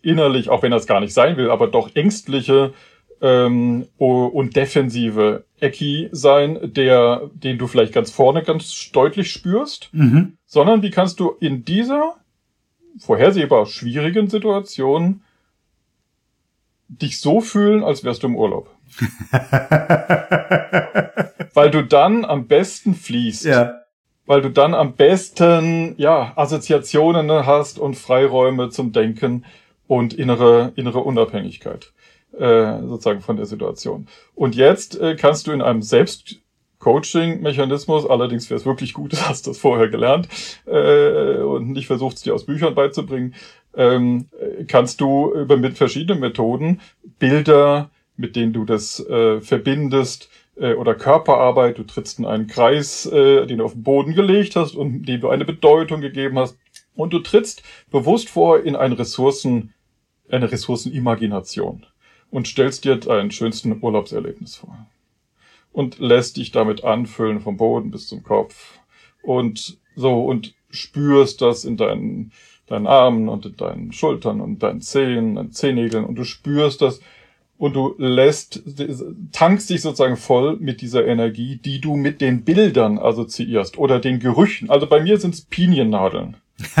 [0.00, 2.72] innerlich, auch wenn er es gar nicht sein will, aber doch ängstliche
[3.20, 10.38] ähm, und defensive Ecki sein, der, den du vielleicht ganz vorne ganz deutlich spürst, mhm.
[10.46, 12.14] sondern wie kannst du in dieser
[12.96, 15.24] vorhersehbar schwierigen Situation
[16.86, 18.70] dich so fühlen, als wärst du im Urlaub.
[21.54, 23.46] Weil du dann am besten fließt.
[23.46, 23.80] Ja
[24.26, 29.44] weil du dann am besten ja Assoziationen hast und Freiräume zum Denken
[29.86, 31.92] und innere innere Unabhängigkeit
[32.38, 34.08] äh, sozusagen von der Situation.
[34.34, 36.40] Und jetzt äh, kannst du in einem selbst
[36.78, 40.28] Coaching-Mechanismus, allerdings wäre es wirklich gut, hast das vorher gelernt
[40.66, 43.34] äh, und nicht versucht, es dir aus Büchern beizubringen,
[43.74, 44.26] ähm,
[44.68, 46.80] kannst du über mit verschiedenen Methoden
[47.18, 53.06] Bilder, mit denen du das äh, verbindest, äh, oder Körperarbeit, du trittst in einen Kreis,
[53.06, 56.58] äh, den du auf den Boden gelegt hast und dem du eine Bedeutung gegeben hast.
[56.94, 59.74] Und du trittst bewusst vor in eine Ressourcen,
[60.30, 61.86] eine Ressourcenimagination
[62.30, 64.86] und stellst dir dein schönsten Urlaubserlebnis vor.
[65.72, 68.78] Und lässt dich damit anfüllen vom Boden bis zum Kopf.
[69.22, 72.32] Und so, und spürst das in deinen,
[72.66, 77.00] deinen Armen und in deinen Schultern und deinen Zehen, deinen Zehennägeln und du spürst das
[77.58, 78.62] und du lässt,
[79.32, 84.20] tankst dich sozusagen voll mit dieser Energie, die du mit den Bildern assoziierst oder den
[84.20, 84.68] Gerüchen.
[84.68, 86.36] Also bei mir sind es Piniennadeln.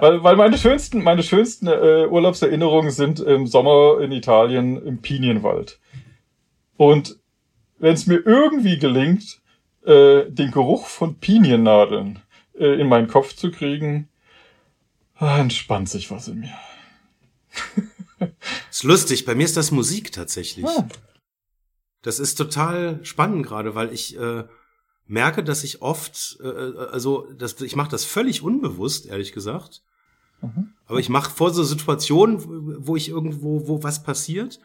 [0.00, 5.78] weil, weil meine schönsten, meine schönsten äh, Urlaubserinnerungen sind im Sommer in Italien im Pinienwald.
[6.76, 7.16] Und
[7.78, 9.40] wenn es mir irgendwie gelingt,
[9.84, 12.20] äh, den Geruch von Piniennadeln
[12.58, 14.08] äh, in meinen Kopf zu kriegen,
[15.20, 16.54] entspannt sich was in mir
[18.70, 20.66] ist lustig, bei mir ist das Musik tatsächlich.
[20.66, 20.88] Ah.
[22.02, 24.44] Das ist total spannend gerade, weil ich äh,
[25.06, 29.82] merke, dass ich oft, äh, äh also das, ich mache das völlig unbewusst, ehrlich gesagt.
[30.42, 30.74] Mhm.
[30.86, 32.38] Aber ich mache vor so Situationen,
[32.86, 34.60] wo ich irgendwo, wo was passiert,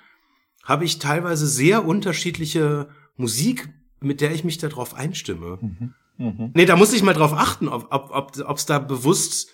[0.63, 3.69] habe ich teilweise sehr unterschiedliche Musik,
[4.01, 5.59] mit der ich mich darauf einstimme.
[5.61, 5.93] Mhm.
[6.17, 6.51] Mhm.
[6.53, 9.53] Nee, da muss ich mal drauf achten, ob ob ob, ob's da bewusst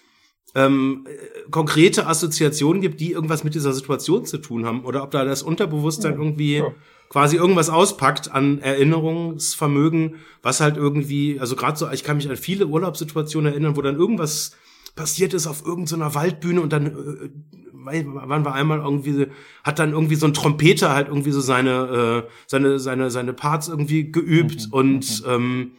[0.56, 1.06] ähm,
[1.52, 5.44] konkrete Assoziationen gibt, die irgendwas mit dieser Situation zu tun haben oder ob da das
[5.44, 6.74] Unterbewusstsein ja, irgendwie ja.
[7.10, 12.38] quasi irgendwas auspackt an Erinnerungsvermögen, was halt irgendwie, also gerade so, ich kann mich an
[12.38, 14.56] viele Urlaubssituationen erinnern, wo dann irgendwas
[14.96, 19.28] passiert ist auf irgendeiner so Waldbühne und dann äh, waren wir einmal irgendwie
[19.64, 23.68] hat dann irgendwie so ein Trompeter halt irgendwie so seine äh, seine seine seine Parts
[23.68, 24.74] irgendwie geübt mhm.
[24.74, 25.30] und mhm.
[25.30, 25.72] ähm,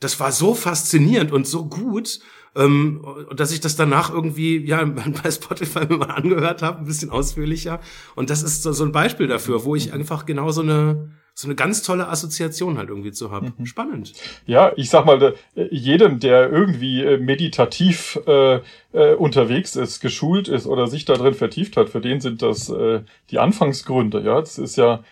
[0.00, 2.20] das war so faszinierend und so gut
[2.56, 4.84] ähm, dass ich das danach irgendwie ja
[5.22, 7.80] bei Spotify mir mal angehört habe, ein bisschen ausführlicher.
[8.14, 11.46] Und das ist so, so ein Beispiel dafür, wo ich einfach genau so eine so
[11.46, 13.54] eine ganz tolle Assoziation halt irgendwie zu haben.
[13.56, 13.66] Mhm.
[13.66, 14.12] Spannend.
[14.46, 18.60] Ja, ich sag mal, jedem, der irgendwie äh, meditativ äh,
[18.92, 22.70] äh, unterwegs ist, geschult ist oder sich da drin vertieft hat, für den sind das
[22.70, 24.20] äh, die Anfangsgründe.
[24.20, 25.04] Ja, das ist ja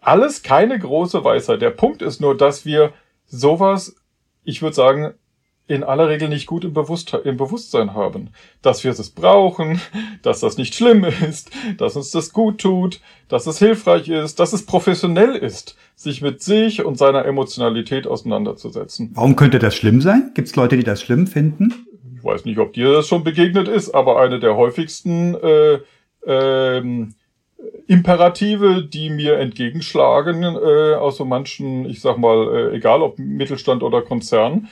[0.00, 1.62] alles keine große Weisheit.
[1.62, 2.92] Der Punkt ist nur, dass wir
[3.26, 3.94] sowas,
[4.42, 5.14] ich würde sagen,
[5.68, 8.30] in aller Regel nicht gut im, Bewusst im Bewusstsein haben.
[8.62, 9.80] Dass wir es brauchen,
[10.22, 14.52] dass das nicht schlimm ist, dass uns das gut tut, dass es hilfreich ist, dass
[14.52, 19.10] es professionell ist, sich mit sich und seiner Emotionalität auseinanderzusetzen.
[19.14, 20.32] Warum könnte das schlimm sein?
[20.34, 21.86] Gibt es Leute, die das schlimm finden?
[22.16, 25.78] Ich weiß nicht, ob dir das schon begegnet ist, aber eine der häufigsten äh,
[26.26, 27.14] ähm,
[27.86, 33.82] Imperative, die mir entgegenschlagen äh, aus so manchen, ich sag mal, äh, egal ob Mittelstand
[33.82, 34.68] oder Konzern,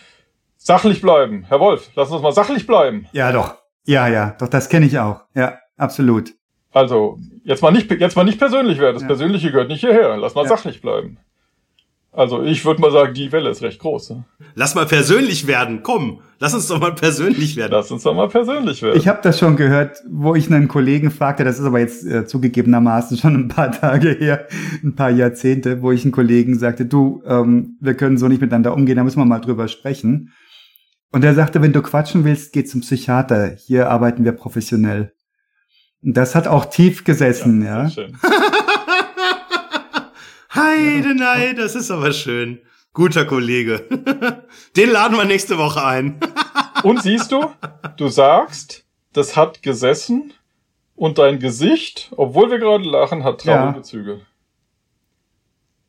[0.66, 1.44] sachlich bleiben.
[1.48, 3.06] Herr Wolf, lass uns mal sachlich bleiben.
[3.12, 3.54] Ja, doch.
[3.84, 5.20] Ja, ja, doch, das kenne ich auch.
[5.34, 6.32] Ja, absolut.
[6.72, 8.94] Also, jetzt mal nicht, jetzt mal nicht persönlich werden.
[8.94, 9.08] Das Ja.
[9.08, 10.16] Persönliche gehört nicht hierher.
[10.16, 10.48] Lass mal Ja.
[10.48, 11.18] sachlich bleiben.
[12.10, 14.10] Also, ich würde mal sagen, die Welle ist recht groß.
[14.10, 14.24] Ne?
[14.54, 15.82] Lass mal persönlich werden.
[15.82, 17.72] Komm, lass uns doch mal persönlich werden.
[17.72, 18.96] Lass uns doch mal persönlich werden.
[18.98, 22.26] Ich habe das schon gehört, wo ich einen Kollegen fragte, das ist aber jetzt äh,
[22.26, 24.46] zugegebenermaßen schon ein paar Tage her,
[24.82, 28.72] ein paar Jahrzehnte, wo ich einen Kollegen sagte, du, ähm, wir können so nicht miteinander
[28.74, 30.32] umgehen, da müssen wir mal drüber sprechen.
[31.12, 33.54] Und er sagte, wenn du quatschen willst, geh zum Psychiater.
[33.56, 35.12] Hier arbeiten wir professionell.
[36.02, 37.88] Und das hat auch tief gesessen, ja.
[37.88, 38.18] Sehr schön.
[40.54, 42.60] Heide, nein, das ist aber schön.
[42.92, 43.84] Guter Kollege.
[44.76, 46.18] Den laden wir nächste Woche ein.
[46.82, 47.50] Und siehst du,
[47.96, 50.32] du sagst, das hat gesessen
[50.94, 53.82] und dein Gesicht, obwohl wir gerade lachen, hat traurige Ja.
[53.82, 54.20] Züge.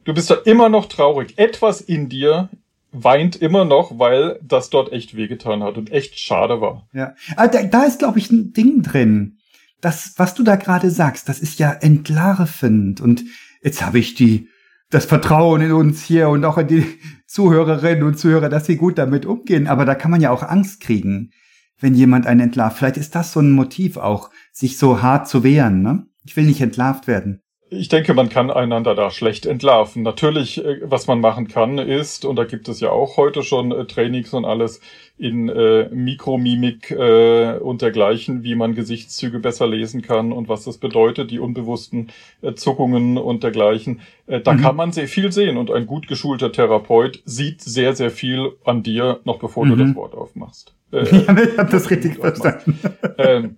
[0.05, 1.37] Du bist da immer noch traurig.
[1.37, 2.49] Etwas in dir
[2.91, 6.87] weint immer noch, weil das dort echt wehgetan hat und echt schade war.
[6.93, 9.37] Ja, aber da, da ist, glaube ich, ein Ding drin.
[9.81, 12.99] Das, was du da gerade sagst, das ist ja entlarvend.
[13.01, 13.23] Und
[13.61, 14.49] jetzt habe ich die,
[14.89, 16.85] das Vertrauen in uns hier und auch in die
[17.27, 19.67] Zuhörerinnen und Zuhörer, dass sie gut damit umgehen.
[19.67, 21.31] Aber da kann man ja auch Angst kriegen,
[21.79, 22.77] wenn jemand einen entlarvt.
[22.77, 25.83] Vielleicht ist das so ein Motiv auch, sich so hart zu wehren.
[25.83, 26.07] Ne?
[26.25, 27.43] Ich will nicht entlarvt werden.
[27.69, 30.01] Ich denke, man kann einander da schlecht entlarven.
[30.01, 33.71] Natürlich, äh, was man machen kann, ist, und da gibt es ja auch heute schon
[33.73, 34.79] äh, Trainings und alles
[35.17, 40.77] in äh, Mikromimik äh, und dergleichen, wie man Gesichtszüge besser lesen kann und was das
[40.77, 43.99] bedeutet, die unbewussten äh, Zuckungen und dergleichen.
[44.27, 44.61] Äh, da Mhm.
[44.61, 48.81] kann man sehr viel sehen und ein gut geschulter Therapeut sieht sehr, sehr viel an
[48.83, 49.79] dir, noch bevor du Mhm.
[49.87, 50.73] das Wort aufmachst.
[50.93, 52.79] Äh, Ja, ich habe das richtig verstanden.
[53.17, 53.57] ähm,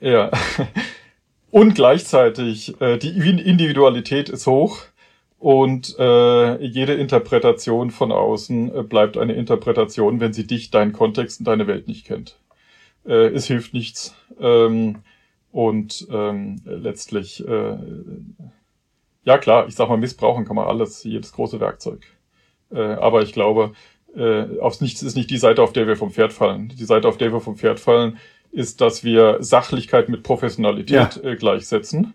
[0.00, 0.30] ja.
[1.52, 4.78] Und gleichzeitig, äh, die Individualität ist hoch
[5.38, 11.40] und äh, jede Interpretation von außen äh, bleibt eine Interpretation, wenn sie dich, deinen Kontext
[11.40, 12.38] und deine Welt nicht kennt.
[13.04, 14.14] Äh, es hilft nichts.
[14.40, 15.00] Ähm,
[15.50, 17.76] und ähm, letztlich, äh,
[19.24, 22.00] ja klar, ich sag mal, missbrauchen kann man alles, jedes große Werkzeug.
[22.70, 23.72] Äh, aber ich glaube,
[24.16, 26.68] äh, aufs Nichts ist nicht die Seite, auf der wir vom Pferd fallen.
[26.68, 28.16] Die Seite, auf der wir vom Pferd fallen,
[28.52, 32.14] ist, dass wir Sachlichkeit mit Professionalität äh, gleichsetzen.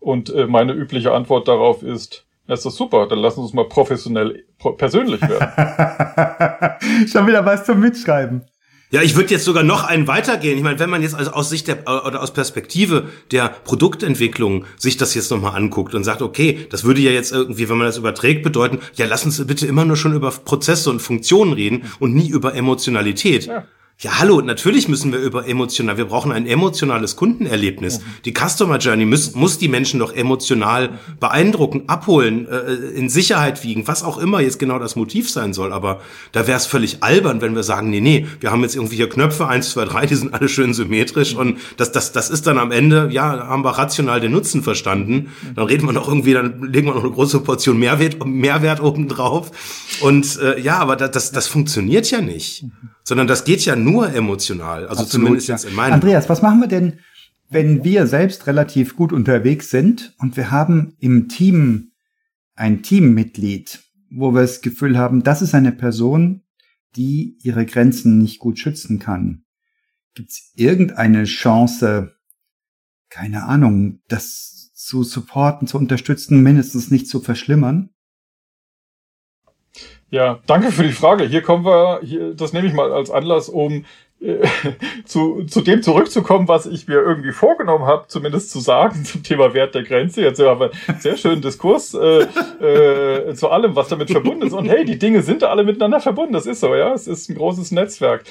[0.00, 3.52] Und äh, meine übliche Antwort darauf ist, ja, ist das super, dann lassen Sie uns
[3.52, 7.08] mal professionell, pro persönlich werden.
[7.08, 8.44] Schon wieder was zum Mitschreiben.
[8.90, 10.58] Ja, ich würde jetzt sogar noch einen weitergehen.
[10.58, 14.98] Ich meine, wenn man jetzt also aus Sicht der oder aus Perspektive der Produktentwicklung sich
[14.98, 17.96] das jetzt nochmal anguckt und sagt, okay, das würde ja jetzt irgendwie, wenn man das
[17.96, 22.14] überträgt, bedeuten, ja, lass uns bitte immer nur schon über Prozesse und Funktionen reden und
[22.14, 23.46] nie über Emotionalität.
[23.46, 23.64] Ja.
[23.98, 28.00] Ja, hallo, natürlich müssen wir über emotional, wir brauchen ein emotionales Kundenerlebnis.
[28.24, 33.86] Die Customer Journey muss, muss die Menschen doch emotional beeindrucken, abholen, äh, in Sicherheit wiegen,
[33.86, 35.72] was auch immer jetzt genau das Motiv sein soll.
[35.72, 36.00] Aber
[36.32, 39.08] da wäre es völlig albern, wenn wir sagen, nee, nee, wir haben jetzt irgendwie hier
[39.08, 42.58] Knöpfe, eins, zwei, drei, die sind alle schön symmetrisch und das, das, das ist dann
[42.58, 45.30] am Ende, ja, haben wir rational den Nutzen verstanden.
[45.54, 49.06] Dann reden wir noch irgendwie, dann legen wir noch eine große Portion Mehrwert, Mehrwert oben
[49.06, 49.52] drauf.
[50.00, 52.64] Und äh, ja, aber das, das, das funktioniert ja nicht.
[53.04, 54.86] Sondern das geht ja nur emotional.
[54.86, 55.54] Also Absolut, zumindest ja.
[55.56, 55.94] jetzt in meinem.
[55.94, 57.00] Andreas, was machen wir denn,
[57.50, 61.92] wenn wir selbst relativ gut unterwegs sind und wir haben im Team
[62.54, 66.42] ein Teammitglied, wo wir das Gefühl haben, das ist eine Person,
[66.96, 69.44] die ihre Grenzen nicht gut schützen kann.
[70.14, 72.14] Gibt es irgendeine Chance,
[73.08, 77.90] keine Ahnung, das zu supporten, zu unterstützen, mindestens nicht zu verschlimmern?
[80.12, 81.24] Ja, danke für die Frage.
[81.24, 83.86] Hier kommen wir, hier, das nehme ich mal als Anlass, um
[84.20, 84.46] äh,
[85.06, 89.54] zu, zu dem zurückzukommen, was ich mir irgendwie vorgenommen habe, zumindest zu sagen zum Thema
[89.54, 90.20] Wert der Grenze.
[90.20, 92.24] Jetzt haben wir einen sehr schönen Diskurs äh,
[92.62, 94.52] äh, zu allem, was damit verbunden ist.
[94.52, 96.34] Und hey, die Dinge sind alle miteinander verbunden.
[96.34, 96.92] Das ist so, ja.
[96.92, 98.24] Es ist ein großes Netzwerk.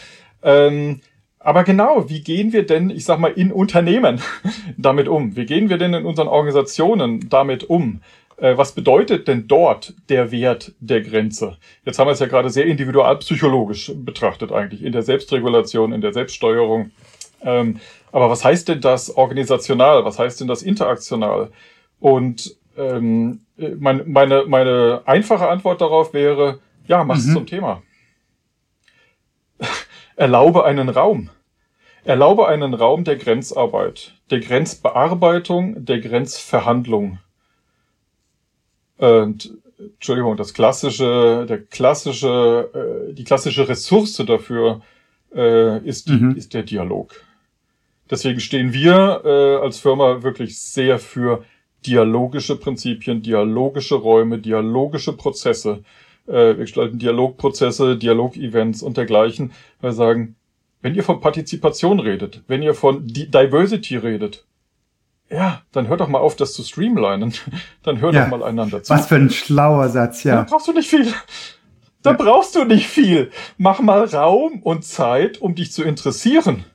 [0.43, 1.01] Ähm,
[1.39, 4.21] aber genau, wie gehen wir denn, ich sag mal, in Unternehmen
[4.77, 5.35] damit um?
[5.35, 8.01] Wie gehen wir denn in unseren Organisationen damit um?
[8.41, 11.57] Äh, was bedeutet denn dort der Wert der Grenze?
[11.85, 16.11] Jetzt haben wir es ja gerade sehr individualpsychologisch betrachtet eigentlich, in der Selbstregulation, in der
[16.11, 16.89] Selbststeuerung.
[17.43, 17.79] Ähm,
[18.11, 20.03] aber was heißt denn das organisational?
[20.05, 21.51] Was heißt denn das interaktional?
[21.99, 27.33] Und ähm, mein, meine, meine einfache Antwort darauf wäre, ja, mach's Mhm.
[27.33, 27.83] zum Thema.
[30.15, 31.29] erlaube einen Raum.
[32.03, 37.19] Erlaube einen Raum der Grenzarbeit, der Grenzbearbeitung, der Grenzverhandlung.
[39.01, 42.69] Und, Entschuldigung, das klassische, der klassische,
[43.09, 44.81] äh, die klassische Ressource dafür
[45.33, 46.35] äh, ist, mhm.
[46.35, 47.15] ist der Dialog.
[48.11, 51.43] Deswegen stehen wir äh, als Firma wirklich sehr für
[51.85, 55.83] dialogische Prinzipien, dialogische Räume, dialogische Prozesse.
[56.27, 59.51] Äh, wir gestalten Dialogprozesse, Dialogevents und dergleichen.
[59.79, 60.35] Wir sagen,
[60.83, 64.45] wenn ihr von Partizipation redet, wenn ihr von Diversity redet,
[65.31, 67.33] ja, dann hört doch mal auf, das zu streamlinen.
[67.83, 68.23] Dann hört ja.
[68.23, 68.93] doch mal einander zu.
[68.93, 70.35] Was für ein schlauer Satz, ja.
[70.35, 71.07] Da brauchst du nicht viel.
[72.03, 72.17] Da ja.
[72.17, 73.29] brauchst du nicht viel.
[73.59, 76.65] Mach mal Raum und Zeit, um dich zu interessieren.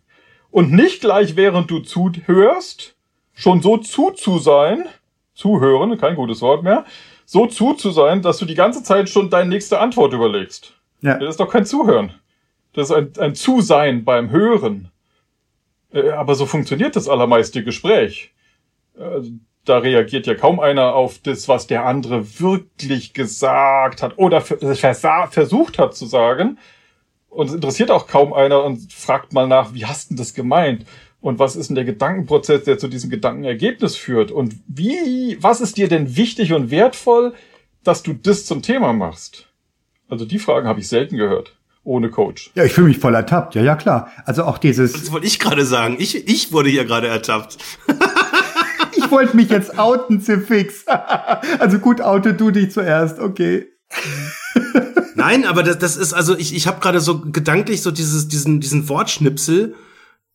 [0.52, 2.94] Und nicht gleich während du zuhörst,
[3.34, 4.84] schon so zu zu sein,
[5.34, 6.84] zuhören, kein gutes Wort mehr,
[7.24, 10.74] so zu zu sein, dass du die ganze Zeit schon deine nächste Antwort überlegst.
[11.00, 11.18] Ja.
[11.18, 12.14] Das ist doch kein Zuhören.
[12.72, 14.92] Das ist ein, ein Zusein beim Hören.
[15.92, 18.32] Äh, aber so funktioniert das allermeiste Gespräch.
[18.98, 19.30] Also,
[19.64, 25.78] da reagiert ja kaum einer auf das, was der andere wirklich gesagt hat oder versucht
[25.78, 26.58] hat zu sagen.
[27.28, 30.86] Und es interessiert auch kaum einer und fragt mal nach, wie hast du das gemeint?
[31.20, 34.30] Und was ist denn der Gedankenprozess, der zu diesem Gedankenergebnis führt?
[34.30, 37.34] Und wie, was ist dir denn wichtig und wertvoll,
[37.82, 39.48] dass du das zum Thema machst?
[40.08, 41.56] Also die Fragen habe ich selten gehört.
[41.82, 42.50] Ohne Coach.
[42.54, 43.54] Ja, ich fühle mich voll ertappt.
[43.54, 44.10] Ja, ja, klar.
[44.24, 44.92] Also auch dieses.
[44.92, 45.96] Das wollte ich gerade sagen.
[46.00, 47.58] Ich, ich wurde hier gerade ertappt.
[49.06, 50.84] ich wollte mich jetzt outen, Zifix.
[51.58, 53.18] also gut, oute du dich zuerst.
[53.18, 53.66] Okay.
[55.14, 58.60] Nein, aber das, das ist also ich, ich habe gerade so gedanklich so dieses diesen
[58.60, 59.74] diesen Wortschnipsel.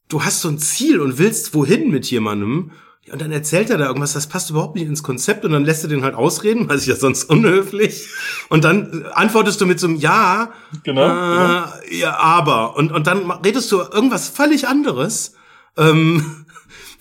[0.07, 2.71] Du hast so ein Ziel und willst wohin mit jemandem
[3.11, 5.83] und dann erzählt er da irgendwas, das passt überhaupt nicht ins Konzept und dann lässt
[5.83, 8.07] er den halt ausreden, weil ist ja sonst unhöflich.
[8.49, 10.51] Und dann antwortest du mit so einem Ja,
[10.83, 11.67] genau, äh, genau.
[11.91, 12.77] ja, aber.
[12.77, 15.33] Und, und dann redest du irgendwas völlig anderes.
[15.77, 16.40] Ähm,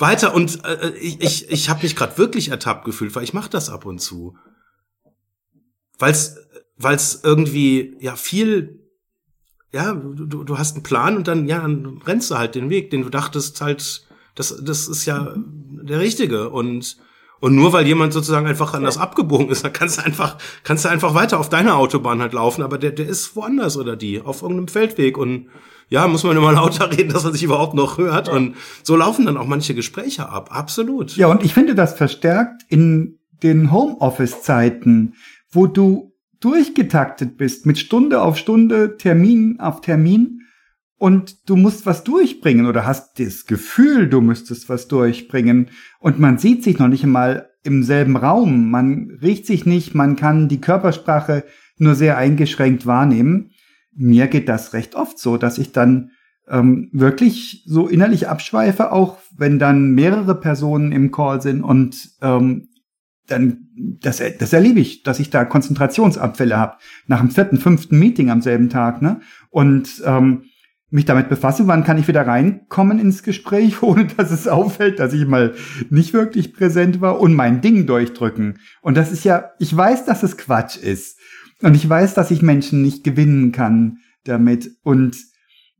[0.00, 3.50] weiter und äh, ich, ich, ich habe mich gerade wirklich ertappt gefühlt, weil ich mache
[3.50, 4.36] das ab und zu.
[5.98, 6.36] Weil's
[6.76, 8.78] weil es irgendwie ja viel
[9.72, 12.90] ja, du, du hast einen Plan und dann ja, dann rennst du halt den Weg,
[12.90, 16.50] den du dachtest halt das das ist ja der richtige.
[16.50, 16.96] Und
[17.40, 20.90] und nur weil jemand sozusagen einfach anders abgebogen ist, dann kannst du einfach, kannst du
[20.90, 24.42] einfach weiter auf deiner Autobahn halt laufen, aber der, der ist woanders oder die, auf
[24.42, 25.16] irgendeinem Feldweg.
[25.16, 25.48] Und
[25.90, 28.28] ja, muss man immer lauter reden, dass man sich überhaupt noch hört.
[28.28, 28.34] Ja.
[28.34, 30.48] Und so laufen dann auch manche Gespräche ab.
[30.52, 31.16] Absolut.
[31.16, 35.14] Ja, und ich finde das verstärkt in den Homeoffice-Zeiten,
[35.50, 40.40] wo du durchgetaktet bist, mit Stunde auf Stunde, Termin auf Termin
[40.96, 45.68] und du musst was durchbringen oder hast das Gefühl, du müsstest was durchbringen
[45.98, 50.16] und man sieht sich noch nicht einmal im selben Raum, man riecht sich nicht, man
[50.16, 51.44] kann die Körpersprache
[51.76, 53.50] nur sehr eingeschränkt wahrnehmen.
[53.94, 56.10] Mir geht das recht oft so, dass ich dann
[56.48, 62.68] ähm, wirklich so innerlich abschweife, auch wenn dann mehrere Personen im Call sind und ähm,
[63.26, 66.76] dann das, das erlebe ich, dass ich da Konzentrationsabfälle habe
[67.06, 69.20] nach dem vierten, fünften Meeting am selben Tag, ne?
[69.50, 70.44] Und ähm,
[70.90, 75.12] mich damit befassen, wann kann ich wieder reinkommen ins Gespräch, ohne dass es auffällt, dass
[75.12, 75.54] ich mal
[75.88, 78.58] nicht wirklich präsent war und mein Ding durchdrücken.
[78.82, 81.18] Und das ist ja, ich weiß, dass es Quatsch ist.
[81.62, 84.70] Und ich weiß, dass ich Menschen nicht gewinnen kann damit.
[84.82, 85.16] Und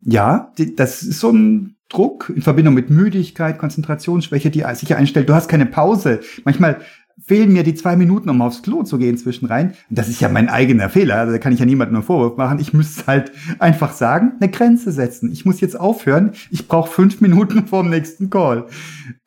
[0.03, 5.29] ja, das ist so ein Druck in Verbindung mit Müdigkeit, Konzentrationsschwäche, die sich einstellt.
[5.29, 6.21] Du hast keine Pause.
[6.45, 6.81] Manchmal
[7.27, 9.75] fehlen mir die zwei Minuten, um aufs Klo zu gehen zwischenrein.
[9.91, 12.59] Das ist ja mein eigener Fehler, also da kann ich ja niemandem einen Vorwurf machen.
[12.59, 15.31] Ich müsste halt einfach sagen, eine Grenze setzen.
[15.31, 16.33] Ich muss jetzt aufhören.
[16.51, 18.67] Ich brauche fünf Minuten vorm nächsten Call.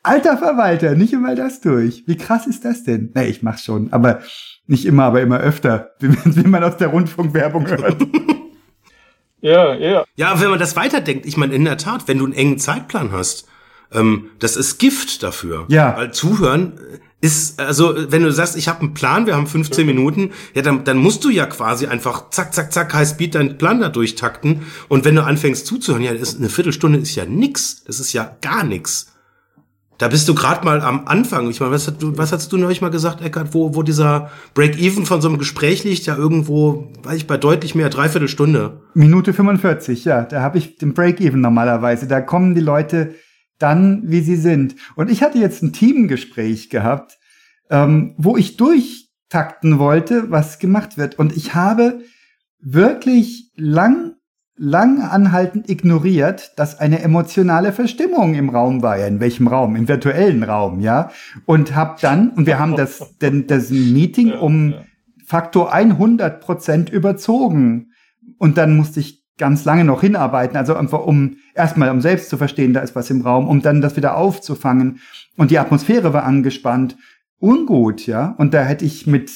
[0.02, 2.04] Alter Verwalter, nicht immer das durch.
[2.08, 3.12] Wie krass ist das denn?
[3.14, 4.20] Nee, ich mach's schon, aber
[4.68, 7.98] nicht immer, aber immer öfter, wie man aus der Rundfunkwerbung hört.
[9.44, 10.06] Ja, ja.
[10.16, 13.12] Ja, wenn man das weiterdenkt, ich meine, in der Tat, wenn du einen engen Zeitplan
[13.12, 13.46] hast,
[13.92, 15.66] ähm, das ist Gift dafür.
[15.68, 15.98] Ja.
[15.98, 16.80] Weil Zuhören
[17.20, 20.84] ist, also wenn du sagst, ich habe einen Plan, wir haben 15 Minuten, ja, dann,
[20.84, 24.62] dann musst du ja quasi einfach zack, zack, zack, High Speed deinen Plan da durchtakten.
[24.88, 27.84] Und wenn du anfängst zuzuhören, ja, ist eine Viertelstunde ist ja nix.
[27.84, 29.13] Das ist ja gar nix.
[30.04, 31.50] Da bist du gerade mal am Anfang.
[31.50, 34.32] Ich meine, was, hast du, was hast du neulich mal gesagt, Eckart, wo, wo dieser
[34.54, 38.82] Break-Even von so einem Gespräch liegt, ja irgendwo, weiß ich, bei deutlich mehr, dreiviertel Stunde.
[38.96, 40.24] Minute 45, ja.
[40.24, 42.06] Da habe ich den Break-Even normalerweise.
[42.06, 43.16] Da kommen die Leute
[43.60, 44.76] dann, wie sie sind.
[44.98, 47.18] Und ich hatte jetzt ein Teamgespräch gehabt,
[47.70, 51.18] ähm, wo ich durchtakten wollte, was gemacht wird.
[51.18, 52.02] Und ich habe
[52.60, 54.16] wirklich lang,
[54.56, 59.00] lang anhaltend ignoriert, dass eine emotionale Verstimmung im Raum war.
[59.00, 59.76] Ja, in welchem Raum?
[59.76, 61.10] Im virtuellen Raum, ja.
[61.46, 64.76] Und hab dann, und wir haben das, denn das Meeting um
[65.26, 67.92] Faktor 100 Prozent überzogen.
[68.38, 72.38] Und dann musste ich ganz lange noch hinarbeiten, also einfach um erstmal um selbst zu
[72.38, 75.00] verstehen, da ist was im Raum, um dann das wieder aufzufangen.
[75.38, 76.98] Und die Atmosphäre war angespannt,
[77.40, 78.36] ungut, ja.
[78.38, 79.32] Und da hätte ich mit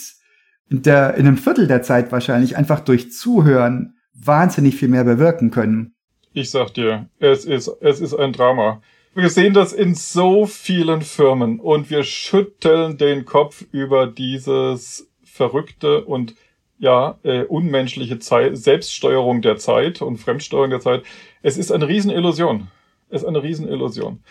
[0.70, 5.94] der, in einem Viertel der Zeit wahrscheinlich einfach durch Zuhören wahnsinnig viel mehr bewirken können.
[6.34, 8.82] Ich sag dir, es ist, es ist ein Drama.
[9.16, 16.04] Wir sehen das in so vielen Firmen und wir schütteln den Kopf über dieses verrückte
[16.06, 16.36] und
[16.80, 21.04] ja, äh, unmenschliche Zeit, Selbststeuerung der Zeit und Fremdsteuerung der Zeit.
[21.42, 22.68] Es ist eine Riesenillusion.
[23.10, 24.22] Es ist eine Riesenillusion.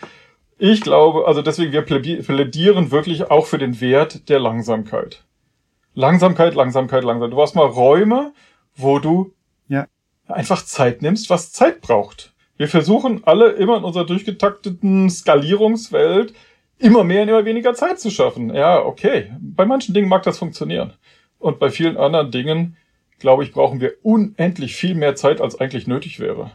[0.57, 5.23] Ich glaube, also deswegen, wir plädieren wirklich auch für den Wert der Langsamkeit.
[5.93, 7.33] Langsamkeit, Langsamkeit, Langsamkeit.
[7.33, 8.33] Du hast mal Räume,
[8.75, 9.33] wo du.
[10.27, 12.33] Einfach Zeit nimmst, was Zeit braucht.
[12.57, 16.33] Wir versuchen alle immer in unserer durchgetakteten Skalierungswelt
[16.79, 18.53] immer mehr und immer weniger Zeit zu schaffen.
[18.53, 19.31] Ja, okay.
[19.39, 20.93] Bei manchen Dingen mag das funktionieren.
[21.39, 22.77] Und bei vielen anderen Dingen,
[23.19, 26.51] glaube ich, brauchen wir unendlich viel mehr Zeit, als eigentlich nötig wäre.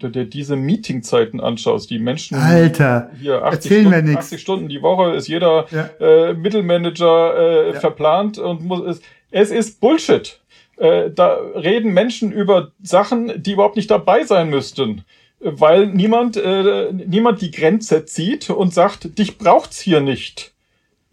[0.00, 4.82] Wenn du dir diese Meetingzeiten anschaust, die Menschen Alter, hier 80 Stunden, 80 Stunden die
[4.82, 5.90] Woche ist jeder ja.
[6.00, 7.80] äh, Mittelmanager äh, ja.
[7.80, 10.40] verplant und muss es, es ist Bullshit.
[10.78, 15.04] Äh, da reden Menschen über Sachen, die überhaupt nicht dabei sein müssten
[15.40, 20.52] weil niemand, äh, niemand die Grenze zieht und sagt, dich braucht's hier nicht.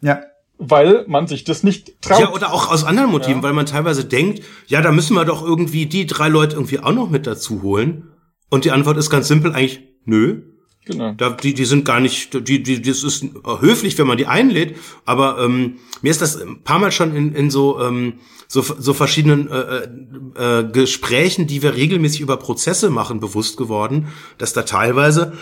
[0.01, 0.21] Ja
[0.57, 2.19] weil man sich das nicht traut.
[2.19, 3.43] Ja, oder auch aus anderen Motiven, ja.
[3.43, 6.93] weil man teilweise denkt, ja, da müssen wir doch irgendwie die drei Leute irgendwie auch
[6.93, 8.09] noch mit dazu holen.
[8.49, 10.43] Und die Antwort ist ganz simpel eigentlich, nö.
[10.85, 11.13] Genau.
[11.17, 13.25] Da, die, die sind gar nicht, die, die, das ist
[13.59, 17.33] höflich, wenn man die einlädt, aber ähm, mir ist das ein paar Mal schon in,
[17.33, 18.13] in so, ähm,
[18.47, 24.53] so, so verschiedenen äh, äh, Gesprächen, die wir regelmäßig über Prozesse machen, bewusst geworden, dass
[24.53, 25.33] da teilweise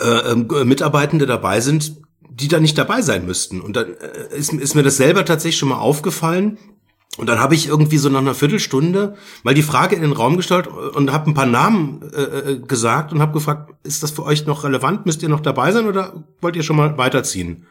[0.00, 1.96] äh, äh, Mitarbeitende dabei sind,
[2.30, 3.60] die da nicht dabei sein müssten.
[3.60, 6.56] Und dann äh, ist, ist mir das selber tatsächlich schon mal aufgefallen.
[7.16, 10.36] Und dann habe ich irgendwie so nach einer Viertelstunde mal die Frage in den Raum
[10.36, 14.24] gestellt und habe ein paar Namen äh, äh, gesagt und habe gefragt, ist das für
[14.24, 15.06] euch noch relevant?
[15.06, 17.66] Müsst ihr noch dabei sein oder wollt ihr schon mal weiterziehen?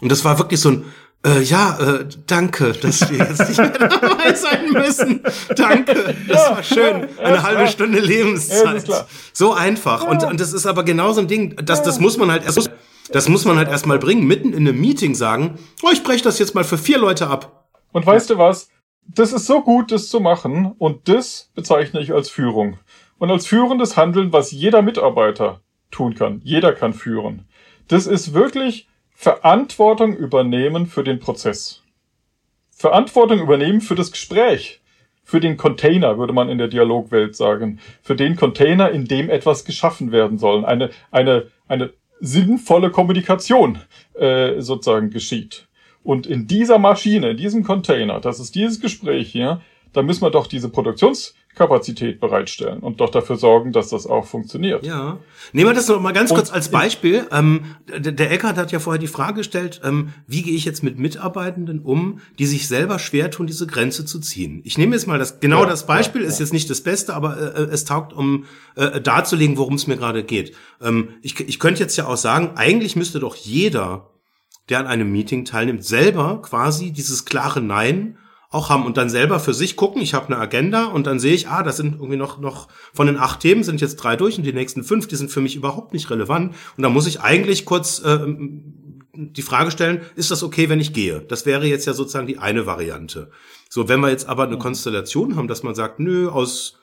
[0.00, 0.84] Und das war wirklich so ein,
[1.26, 5.22] äh, ja, äh, danke, dass wir jetzt nicht mehr dabei sein müssen.
[5.56, 7.08] Danke, das war schön.
[7.22, 8.88] Eine halbe Stunde Lebenszeit.
[9.32, 10.04] So einfach.
[10.04, 12.70] Und, und das ist aber genau so ein Ding, das, das muss man halt erst
[13.10, 16.38] das muss man halt erstmal bringen, mitten in einem Meeting sagen, oh, ich breche das
[16.38, 17.57] jetzt mal für vier Leute ab.
[17.92, 18.70] Und weißt du was?
[19.06, 22.78] Das ist so gut, das zu machen und das bezeichne ich als Führung.
[23.18, 25.60] Und als führendes Handeln, was jeder Mitarbeiter
[25.90, 26.40] tun kann.
[26.44, 27.46] Jeder kann führen.
[27.88, 31.82] Das ist wirklich Verantwortung übernehmen für den Prozess.
[32.70, 34.80] Verantwortung übernehmen für das Gespräch.
[35.24, 37.80] Für den Container, würde man in der Dialogwelt sagen.
[38.02, 40.64] Für den Container, in dem etwas geschaffen werden soll.
[40.64, 43.78] Eine, eine, eine sinnvolle Kommunikation
[44.14, 45.67] äh, sozusagen geschieht.
[46.08, 49.60] Und in dieser Maschine, in diesem Container, das ist dieses Gespräch hier,
[49.92, 54.86] da müssen wir doch diese Produktionskapazität bereitstellen und doch dafür sorgen, dass das auch funktioniert.
[54.86, 55.18] Ja.
[55.52, 57.26] Nehmen wir das noch mal ganz kurz als Beispiel.
[57.30, 60.98] Ähm, der Eckert hat ja vorher die Frage gestellt, ähm, wie gehe ich jetzt mit
[60.98, 64.62] Mitarbeitenden um, die sich selber schwer tun, diese Grenze zu ziehen?
[64.64, 67.12] Ich nehme jetzt mal das, genau ja, das Beispiel, ja, ist jetzt nicht das Beste,
[67.12, 68.46] aber äh, es taugt, um
[68.76, 70.54] äh, darzulegen, worum es mir gerade geht.
[70.80, 74.08] Ähm, ich, ich könnte jetzt ja auch sagen, eigentlich müsste doch jeder,
[74.68, 78.18] der an einem Meeting teilnimmt, selber quasi dieses klare Nein
[78.50, 81.34] auch haben und dann selber für sich gucken, ich habe eine Agenda und dann sehe
[81.34, 84.38] ich, ah, das sind irgendwie noch, noch von den acht Themen sind jetzt drei durch
[84.38, 86.54] und die nächsten fünf, die sind für mich überhaupt nicht relevant.
[86.76, 88.18] Und da muss ich eigentlich kurz äh,
[89.18, 91.20] die Frage stellen, ist das okay, wenn ich gehe?
[91.20, 93.30] Das wäre jetzt ja sozusagen die eine Variante.
[93.68, 96.77] So, wenn wir jetzt aber eine Konstellation haben, dass man sagt, nö, aus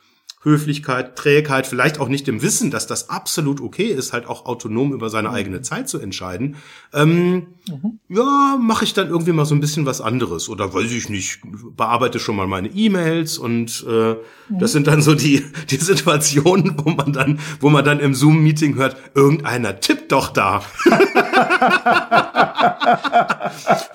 [0.46, 4.94] Höflichkeit, Trägheit, vielleicht auch nicht im Wissen, dass das absolut okay ist, halt auch autonom
[4.94, 5.36] über seine mhm.
[5.36, 6.56] eigene Zeit zu entscheiden,
[6.94, 8.00] ähm, mhm.
[8.08, 11.42] ja, mache ich dann irgendwie mal so ein bisschen was anderes oder weiß ich nicht,
[11.76, 14.18] bearbeite schon mal meine E-Mails und äh, mhm.
[14.60, 18.76] das sind dann so die die Situationen, wo man dann, wo man dann im Zoom-Meeting
[18.76, 20.62] hört, irgendeiner tippt doch da.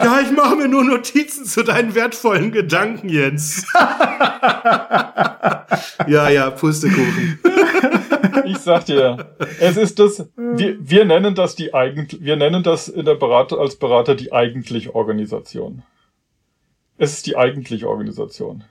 [0.02, 3.64] ja, ich mache mir nur Notizen zu deinen wertvollen Gedanken, Jens.
[6.06, 7.38] ja, ja ja, Pustekuchen.
[8.46, 12.88] ich sag dir, es ist das, wir, wir nennen das die eigentlich, wir nennen das
[12.88, 15.82] in der Berater, als Berater die eigentliche Organisation.
[16.96, 18.64] Es ist die eigentliche Organisation.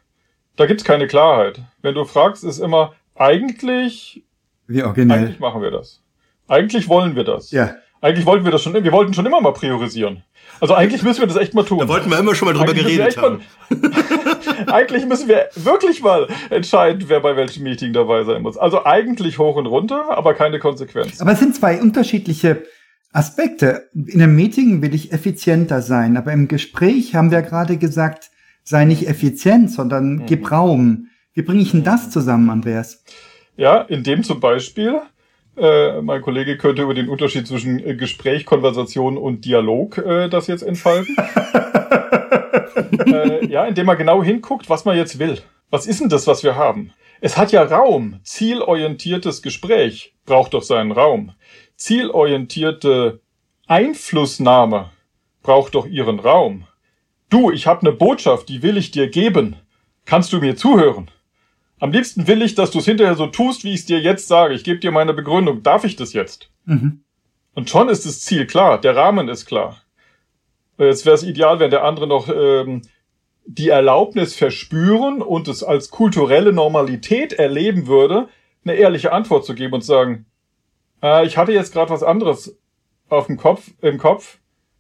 [0.56, 1.62] Da gibt's keine Klarheit.
[1.82, 4.24] Wenn du fragst, ist immer eigentlich,
[4.68, 5.20] wie originell.
[5.20, 6.02] Eigentlich machen wir das.
[6.48, 7.52] Eigentlich wollen wir das.
[7.52, 7.76] Ja.
[8.02, 10.24] Eigentlich wollten wir das schon, wir wollten schon immer mal priorisieren.
[10.62, 11.80] Also eigentlich müssen wir das echt mal tun.
[11.80, 13.42] Da wollten wir immer schon mal drüber eigentlich geredet haben.
[13.70, 18.58] Mal, eigentlich müssen wir wirklich mal entscheiden, wer bei welchem Meeting dabei sein muss.
[18.58, 21.22] Also eigentlich hoch und runter, aber keine Konsequenz.
[21.22, 22.64] Aber es sind zwei unterschiedliche
[23.12, 23.90] Aspekte.
[23.94, 28.30] In einem Meeting will ich effizienter sein, aber im Gespräch haben wir gerade gesagt,
[28.64, 30.26] sei nicht effizient, sondern mhm.
[30.26, 31.08] gib Raum.
[31.34, 33.04] Wie bringe ich denn das zusammen, Andreas?
[33.56, 35.02] Ja, in dem zum Beispiel,
[35.60, 40.48] äh, mein Kollege könnte über den Unterschied zwischen äh, Gespräch, Konversation und Dialog äh, das
[40.48, 41.16] jetzt entfalten.
[43.06, 45.40] äh, ja, indem man genau hinguckt, was man jetzt will.
[45.70, 46.94] Was ist denn das, was wir haben?
[47.22, 48.20] Es hat ja Raum.
[48.24, 51.34] Zielorientiertes Gespräch braucht doch seinen Raum.
[51.76, 53.20] Zielorientierte
[53.68, 54.92] Einflussnahme
[55.44, 56.66] braucht doch ihren Raum.
[57.30, 59.58] Du, ich habe eine Botschaft, die will ich dir geben.
[60.06, 61.12] Kannst du mir zuhören?
[61.80, 64.28] Am liebsten will ich, dass du es hinterher so tust, wie ich es dir jetzt
[64.28, 64.54] sage.
[64.54, 65.64] Ich gebe dir meine Begründung.
[65.64, 66.50] Darf ich das jetzt?
[66.66, 67.04] Mhm.
[67.54, 69.82] Und schon ist das Ziel klar, der Rahmen ist klar.
[70.78, 72.84] Jetzt wäre es ideal, wenn der andere noch ähm,
[73.46, 78.30] die Erlaubnis verspüren und es als kulturelle Normalität erleben würde,
[78.64, 80.26] eine ehrliche Antwort zu geben und zu sagen,
[81.02, 82.58] äh, ich hatte jetzt gerade was anderes
[83.10, 84.38] auf dem Kopf, im Kopf.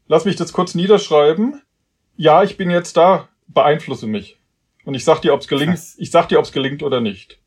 [0.07, 1.61] Lass mich das kurz niederschreiben.
[2.15, 3.27] Ja, ich bin jetzt da.
[3.47, 4.38] Beeinflusse mich.
[4.89, 5.75] Und ich sag dir, ob's gelingt.
[5.75, 5.93] Krass.
[5.99, 7.37] Ich sag dir, ob's gelingt oder nicht.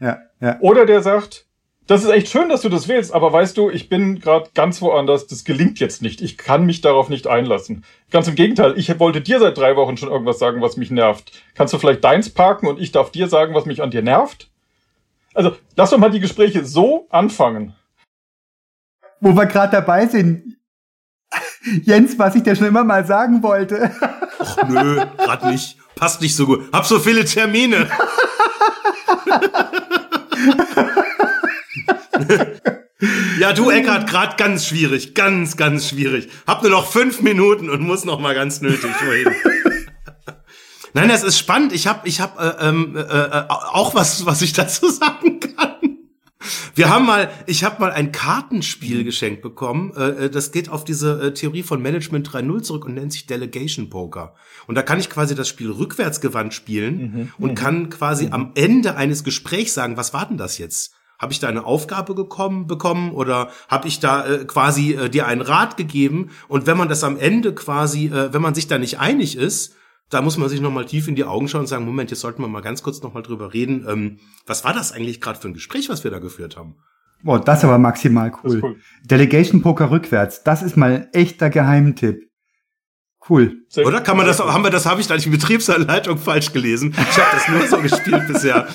[0.00, 0.58] Ja, ja.
[0.60, 1.44] Oder der sagt,
[1.86, 4.80] das ist echt schön, dass du das willst, aber weißt du, ich bin gerade ganz
[4.80, 6.22] woanders, das gelingt jetzt nicht.
[6.22, 7.84] Ich kann mich darauf nicht einlassen.
[8.10, 11.32] Ganz im Gegenteil, ich wollte dir seit drei Wochen schon irgendwas sagen, was mich nervt.
[11.54, 14.48] Kannst du vielleicht deins parken und ich darf dir sagen, was mich an dir nervt?
[15.34, 17.74] Also, lass doch mal die Gespräche so anfangen.
[19.20, 20.56] Wo wir gerade dabei sind.
[21.82, 23.92] Jens, was ich dir schon immer mal sagen wollte.
[24.38, 25.76] Ach nö, grad nicht.
[25.96, 26.68] Passt nicht so gut.
[26.74, 27.88] Hab so viele Termine.
[33.40, 36.28] ja, du Eckart, gerade ganz schwierig, ganz, ganz schwierig.
[36.46, 39.34] Hab nur noch fünf Minuten und muss noch mal ganz nötig reden.
[40.92, 41.72] Nein, das ist spannend.
[41.72, 45.75] Ich habe, ich habe äh, ähm, äh, äh, auch was, was ich dazu sagen kann.
[46.74, 49.92] Wir haben mal, ich habe mal ein Kartenspiel geschenkt bekommen.
[49.96, 53.26] Äh, äh das geht auf diese äh, Theorie von Management 3.0 zurück und nennt sich
[53.26, 54.34] Delegation Poker.
[54.66, 57.32] Und da kann ich quasi das Spiel rückwärtsgewandt spielen mhm.
[57.38, 57.54] und mhm.
[57.54, 58.32] kann quasi mhm.
[58.32, 60.94] am Ende eines Gesprächs sagen, was war denn das jetzt?
[61.18, 65.26] Habe ich da eine Aufgabe gekommen, bekommen oder habe ich da äh, quasi äh, dir
[65.26, 66.30] einen Rat gegeben?
[66.48, 69.74] Und wenn man das am Ende quasi, äh, wenn man sich da nicht einig ist,
[70.10, 72.20] da muss man sich noch mal tief in die Augen schauen und sagen, Moment, jetzt
[72.20, 73.86] sollten wir mal ganz kurz noch mal drüber reden.
[73.88, 76.76] Ähm, was war das eigentlich gerade für ein Gespräch, was wir da geführt haben?
[77.22, 78.60] Boah, das ist aber maximal cool.
[78.62, 78.76] cool.
[79.04, 82.30] Delegation Poker rückwärts, das ist mal ein echter Geheimtipp.
[83.28, 83.62] Cool.
[83.68, 86.52] Sehr Oder kann man das, haben wir das, habe ich da nicht in Betriebsanleitung falsch
[86.52, 86.94] gelesen?
[86.96, 88.68] Ich habe das nur so gespielt bisher.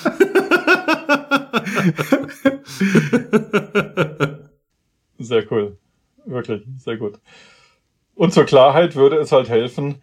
[5.18, 5.78] Sehr cool.
[6.26, 7.18] Wirklich, sehr gut.
[8.14, 10.02] Und zur Klarheit würde es halt helfen,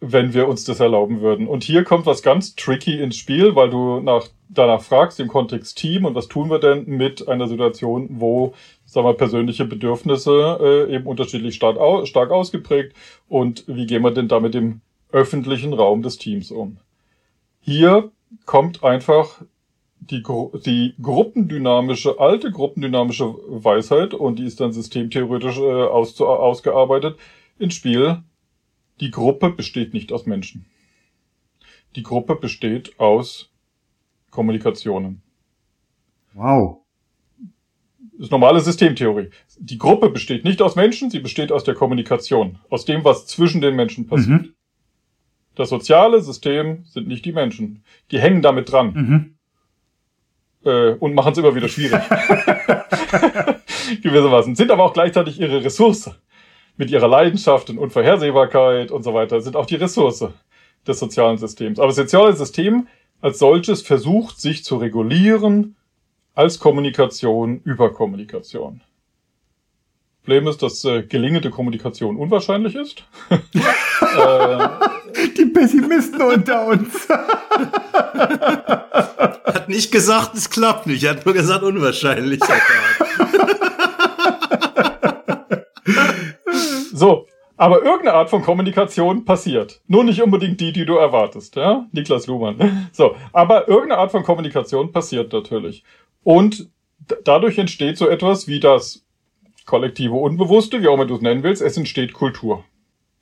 [0.00, 1.48] wenn wir uns das erlauben würden.
[1.48, 5.78] Und hier kommt was ganz tricky ins Spiel, weil du nach, danach fragst im Kontext
[5.78, 10.94] Team und was tun wir denn mit einer Situation, wo sagen wir, persönliche Bedürfnisse äh,
[10.94, 12.94] eben unterschiedlich stark, au stark ausgeprägt
[13.28, 14.80] und wie gehen wir denn damit im
[15.12, 16.78] öffentlichen Raum des Teams um?
[17.60, 18.10] Hier
[18.44, 19.42] kommt einfach
[20.00, 20.22] die,
[20.64, 27.16] die gruppendynamische, alte gruppendynamische Weisheit, und die ist dann systemtheoretisch äh, aus, ausgearbeitet,
[27.58, 28.18] ins Spiel.
[29.00, 30.66] Die Gruppe besteht nicht aus Menschen.
[31.94, 33.50] Die Gruppe besteht aus
[34.30, 35.22] Kommunikationen.
[36.34, 36.78] Wow.
[38.12, 39.30] Das ist normale Systemtheorie.
[39.58, 43.60] Die Gruppe besteht nicht aus Menschen, sie besteht aus der Kommunikation, aus dem, was zwischen
[43.60, 44.42] den Menschen passiert.
[44.42, 44.54] Mhm.
[45.54, 47.82] Das soziale System sind nicht die Menschen.
[48.10, 48.92] Die hängen damit dran.
[48.92, 49.36] Mhm
[50.66, 52.00] äh, und machen es immer wieder schwierig.
[54.02, 54.54] Gewissermaßen.
[54.54, 56.10] Sind aber auch gleichzeitig ihre Ressource.
[56.76, 60.26] Mit ihrer Leidenschaft und Unvorhersehbarkeit und so weiter sind auch die Ressource
[60.86, 61.78] des sozialen Systems.
[61.78, 62.86] Aber das soziale System
[63.20, 65.76] als solches versucht, sich zu regulieren
[66.34, 68.82] als Kommunikation über Kommunikation.
[70.22, 73.04] Problem ist, dass äh, gelingende Kommunikation unwahrscheinlich ist.
[73.30, 73.38] äh,
[75.36, 77.08] Die Pessimisten unter uns.
[79.66, 81.02] hat nicht gesagt, es klappt nicht.
[81.04, 82.40] Er hat nur gesagt, unwahrscheinlich.
[86.96, 87.26] so,
[87.56, 89.80] aber irgendeine Art von Kommunikation passiert.
[89.86, 91.86] Nur nicht unbedingt die, die du erwartest, ja?
[91.92, 92.88] Niklas Luhmann.
[92.92, 95.84] So, aber irgendeine Art von Kommunikation passiert natürlich.
[96.22, 96.68] Und
[97.24, 99.04] dadurch entsteht so etwas wie das
[99.64, 101.62] kollektive Unbewusste, wie auch immer du es nennen willst.
[101.62, 102.64] Es entsteht Kultur.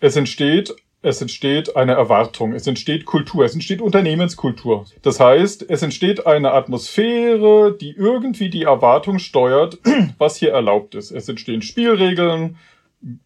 [0.01, 0.75] Es entsteht
[1.07, 4.87] es entsteht eine Erwartung, es entsteht Kultur, es entsteht Unternehmenskultur.
[5.03, 9.79] Das heißt, es entsteht eine Atmosphäre, die irgendwie die Erwartung steuert,
[10.18, 11.11] was hier erlaubt ist.
[11.11, 12.57] Es entstehen Spielregeln,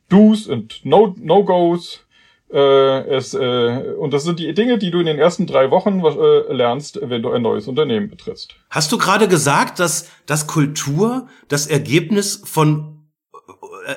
[0.09, 2.05] Do's und No-Go's.
[2.53, 6.01] äh, es, äh, und das sind die Dinge, die du in den ersten drei Wochen
[6.05, 8.55] äh, lernst, wenn du ein neues Unternehmen betrittst.
[8.71, 13.09] Hast du gerade gesagt, dass, dass Kultur das Ergebnis von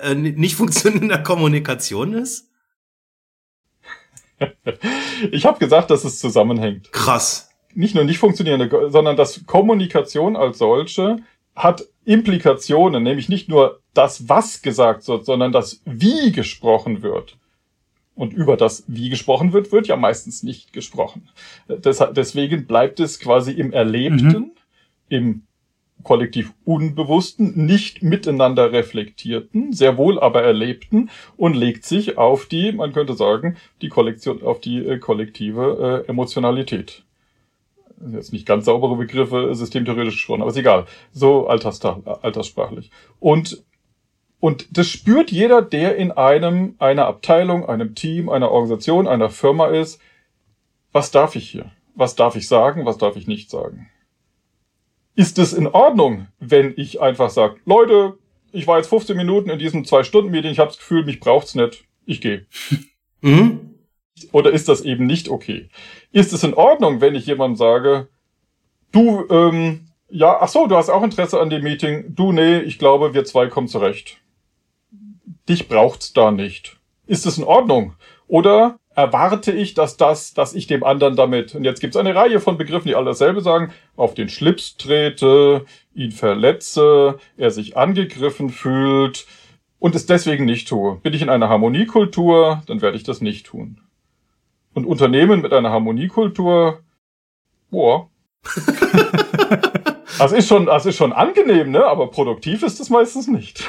[0.03, 2.49] äh, nicht funktionierender Kommunikation ist?
[5.31, 6.91] ich habe gesagt, dass es zusammenhängt.
[6.91, 7.49] Krass.
[7.73, 11.17] nicht nur nicht funktionierende, sondern dass Kommunikation als solche
[11.55, 17.37] hat Implikationen, nämlich nicht nur das, was gesagt wird, sondern das, wie gesprochen wird.
[18.15, 21.29] Und über das, wie gesprochen wird, wird ja meistens nicht gesprochen.
[21.67, 24.51] deswegen bleibt es quasi im Erlebten, mhm.
[25.09, 25.43] im
[26.03, 32.93] kollektiv Unbewussten, nicht miteinander reflektierten, sehr wohl aber erlebten und legt sich auf die, man
[32.93, 37.03] könnte sagen, die Kollektion, auf die äh, kollektive äh, Emotionalität.
[38.11, 40.85] Jetzt nicht ganz saubere Begriffe, systemtheoretisch schon, aber ist egal.
[41.11, 42.91] So alterssprachlich.
[43.19, 43.63] Und,
[44.39, 49.67] und das spürt jeder, der in einem, einer Abteilung, einem Team, einer Organisation, einer Firma
[49.67, 50.01] ist.
[50.91, 51.71] Was darf ich hier?
[51.95, 52.85] Was darf ich sagen?
[52.85, 53.89] Was darf ich nicht sagen?
[55.15, 58.17] ist es in Ordnung, wenn ich einfach sage, Leute,
[58.51, 61.85] ich war jetzt 15 Minuten in diesem Zwei-Stunden-Meeting, ich habe das Gefühl, mich braucht's nicht,
[62.05, 62.45] ich gehe.
[63.23, 63.70] Mhm.
[64.31, 65.69] Oder ist das eben nicht okay?
[66.11, 68.07] Ist es in Ordnung, wenn ich jemandem sage,
[68.91, 72.79] du, ähm, ja, ach so, du hast auch Interesse an dem Meeting, du, nee, ich
[72.79, 74.17] glaube, wir zwei kommen zurecht.
[75.47, 76.77] Dich braucht's da nicht.
[77.07, 77.95] Ist es in Ordnung?
[78.27, 82.15] Oder erwarte ich, dass das, dass ich dem anderen damit, und jetzt gibt es eine
[82.15, 87.77] Reihe von Begriffen, die alle dasselbe sagen, auf den Schlips trete, ihn verletze, er sich
[87.77, 89.25] angegriffen fühlt
[89.79, 90.97] und es deswegen nicht tue.
[90.97, 93.81] Bin ich in einer Harmoniekultur, dann werde ich das nicht tun.
[94.73, 96.81] Und Unternehmen mit einer Harmoniekultur,
[97.69, 98.09] boah.
[100.17, 101.83] Das ist schon, das ist schon angenehm, ne?
[101.83, 103.67] Aber produktiv ist das meistens nicht.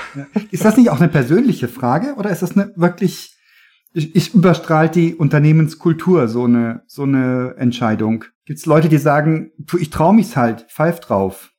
[0.50, 3.38] Ist das nicht auch eine persönliche Frage oder ist das eine wirklich
[3.94, 8.24] ich, ich überstrahlt die Unternehmenskultur so eine, so eine Entscheidung.
[8.44, 11.52] Gibt es Leute, die sagen, tu, ich trau mich's halt, pfeif drauf?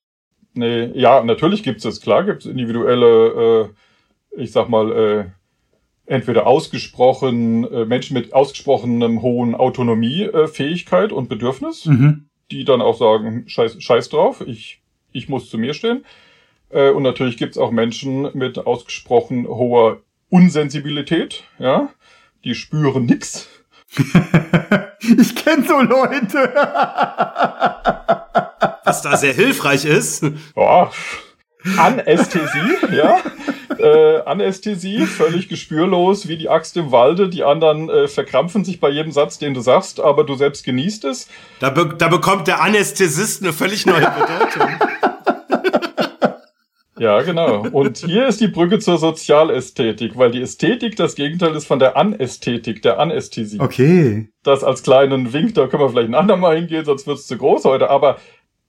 [0.53, 2.01] Nee, ja, natürlich gibt's es.
[2.01, 3.69] Klar gibt's individuelle,
[4.35, 5.25] äh, ich sag mal, äh,
[6.05, 12.25] entweder ausgesprochen, äh, Menschen mit ausgesprochenem hohen Autonomiefähigkeit äh, und Bedürfnis, mhm.
[12.51, 14.81] die dann auch sagen, scheiß, scheiß drauf, ich,
[15.11, 16.03] ich muss zu mir stehen.
[16.69, 21.89] Äh, und natürlich gibt's auch Menschen mit ausgesprochen hoher Unsensibilität, ja,
[22.43, 23.47] die spüren nix.
[24.99, 26.51] ich kenne so Leute.
[28.83, 30.25] Was da sehr hilfreich ist.
[30.55, 30.89] Ja.
[31.77, 33.19] Anästhesie, ja.
[33.77, 37.29] Äh, Anästhesie, völlig gespürlos, wie die Axt im Walde.
[37.29, 41.05] Die anderen äh, verkrampfen sich bei jedem Satz, den du sagst, aber du selbst genießt
[41.05, 41.27] es.
[41.59, 44.69] Da, be da bekommt der Anästhesist eine völlig neue Bedeutung.
[47.03, 47.65] Ja, genau.
[47.71, 51.97] Und hier ist die Brücke zur Sozialästhetik, weil die Ästhetik das Gegenteil ist von der
[51.97, 53.59] Anästhetik, der Anästhesie.
[53.59, 54.29] Okay.
[54.43, 57.65] Das als kleinen Wink, da können wir vielleicht ein andermal hingehen, sonst wird's zu groß
[57.65, 57.89] heute.
[57.89, 58.17] Aber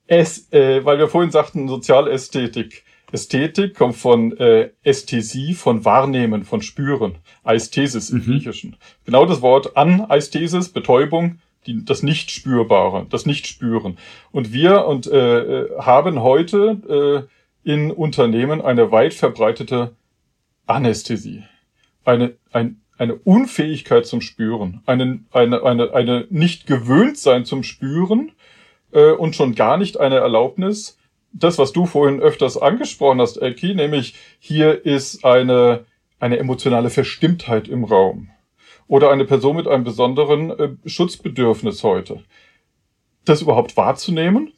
[0.07, 2.85] es, äh, weil wir vorhin sagten, Sozialästhetik.
[3.13, 7.19] Ästhetik kommt von äh, Ästhesie, von Wahrnehmen, von Spüren.
[7.45, 8.25] Aesthesis im mhm.
[8.25, 8.77] Griechischen.
[9.05, 13.99] Genau das Wort Anaesthesis, Betäubung, die, das Nicht-Spürbare, das Nicht-Spüren.
[14.33, 17.29] Und wir und äh, äh haben heute
[17.65, 19.95] äh, in Unternehmen eine weit verbreitete
[20.67, 21.45] Anästhesie.
[22.05, 28.33] Eine, ein, eine Unfähigkeit zum Spüren, eine, eine, eine, eine nicht gewöhnt sein zum Spüren
[28.95, 30.99] äh, und schon gar nicht eine Erlaubnis,
[31.33, 35.85] das, was du vorhin öfters angesprochen hast, Elki, nämlich hier ist eine,
[36.21, 38.31] eine emotionale Verstimmtheit im Raum
[38.87, 42.23] oder eine Person mit einem besonderen äh, Schutzbedürfnis heute.
[43.25, 44.53] Das überhaupt wahrzunehmen,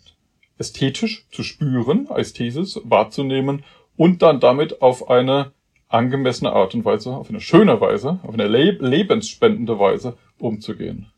[0.58, 3.64] ästhetisch zu spüren, Ästhesis wahrzunehmen
[3.96, 5.52] und dann damit auf eine
[5.88, 11.10] angemessene Art und Weise, auf eine schöne Weise, auf eine le lebensspendende Weise umzugehen.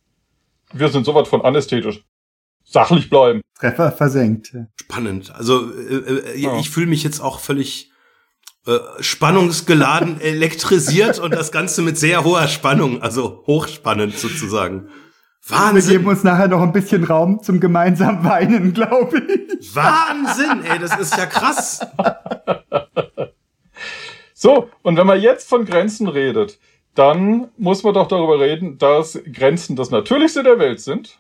[0.73, 2.05] Wir sind soweit von anästhetisch.
[2.71, 3.41] Sachlich bleiben.
[3.59, 4.55] Treffer versenkt.
[4.79, 5.35] Spannend.
[5.35, 6.59] Also äh, äh, ja.
[6.59, 7.91] ich fühle mich jetzt auch völlig
[8.66, 14.89] äh, spannungsgeladen elektrisiert und das Ganze mit sehr hoher Spannung, also hochspannend sozusagen.
[15.47, 15.93] Wahnsinn.
[15.93, 19.75] Wir geben uns nachher noch ein bisschen Raum zum gemeinsamen Weinen, glaube ich.
[19.75, 21.81] Wahnsinn, ey, das ist ja krass.
[24.41, 26.61] So, und wenn man jetzt von Grenzen redet,
[26.95, 31.19] dann muss man doch darüber reden, dass Grenzen das Natürlichste der Welt sind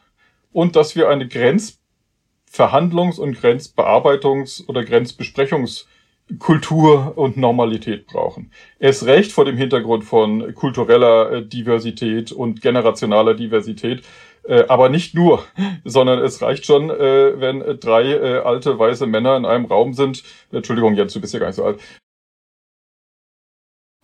[0.52, 8.52] und dass wir eine Grenzverhandlungs- und Grenzbearbeitungs- oder Grenzbesprechungskultur und Normalität brauchen.
[8.78, 14.02] Erst recht vor dem Hintergrund von kultureller äh, Diversität und generationaler Diversität,
[14.44, 15.44] äh, aber nicht nur,
[15.84, 20.22] sondern es reicht schon, äh, wenn drei alte weiße Männer in einem Raum sind.
[20.52, 21.80] Entschuldigung, Jens, du bist ja gar nicht so alt.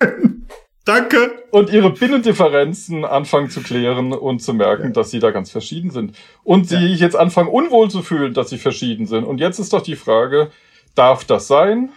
[0.84, 1.44] Danke.
[1.50, 4.90] Und ihre Binnendifferenzen anfangen zu klären und zu merken, ja.
[4.90, 6.14] dass sie da ganz verschieden sind.
[6.42, 6.96] Und sie ja.
[6.96, 9.24] jetzt anfangen unwohl zu fühlen, dass sie verschieden sind.
[9.24, 10.50] Und jetzt ist doch die Frage,
[10.94, 11.90] darf das sein?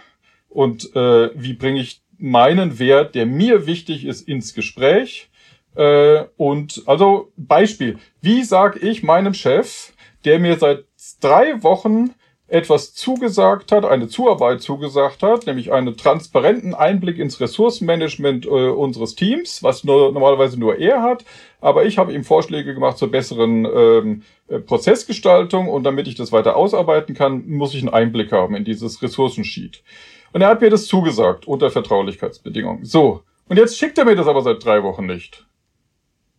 [0.48, 5.28] Und äh, wie bringe ich meinen Wert, der mir wichtig ist, ins Gespräch?
[5.74, 9.92] Äh, und also Beispiel, wie sag ich meinem Chef,
[10.24, 10.84] der mir seit
[11.20, 12.14] drei Wochen
[12.48, 19.14] etwas zugesagt hat, eine Zuarbeit zugesagt hat, nämlich einen transparenten Einblick ins Ressourcenmanagement äh, unseres
[19.14, 21.26] Teams, was nur, normalerweise nur er hat.
[21.60, 26.32] Aber ich habe ihm Vorschläge gemacht zur besseren ähm, äh, Prozessgestaltung und damit ich das
[26.32, 29.82] weiter ausarbeiten kann, muss ich einen Einblick haben in dieses Ressourcensheet.
[30.32, 32.84] Und er hat mir das zugesagt unter Vertraulichkeitsbedingungen.
[32.84, 35.46] So, und jetzt schickt er mir das aber seit drei Wochen nicht.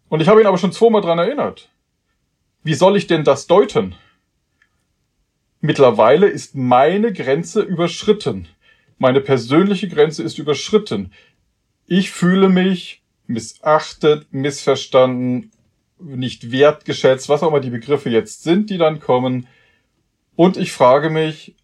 [0.10, 1.70] Und ich habe ihn aber schon zweimal dran erinnert.
[2.64, 3.96] Wie soll ich denn das deuten?
[5.62, 8.48] Mittlerweile ist meine Grenze überschritten.
[8.98, 11.12] Meine persönliche Grenze ist überschritten.
[11.86, 15.52] Ich fühle mich missachtet, missverstanden,
[16.00, 19.48] nicht wertgeschätzt, was auch immer die Begriffe jetzt sind, die dann kommen.
[20.36, 21.56] Und ich frage mich,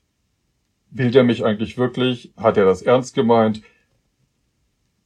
[0.91, 2.33] will der mich eigentlich wirklich?
[2.35, 3.61] Hat er das ernst gemeint?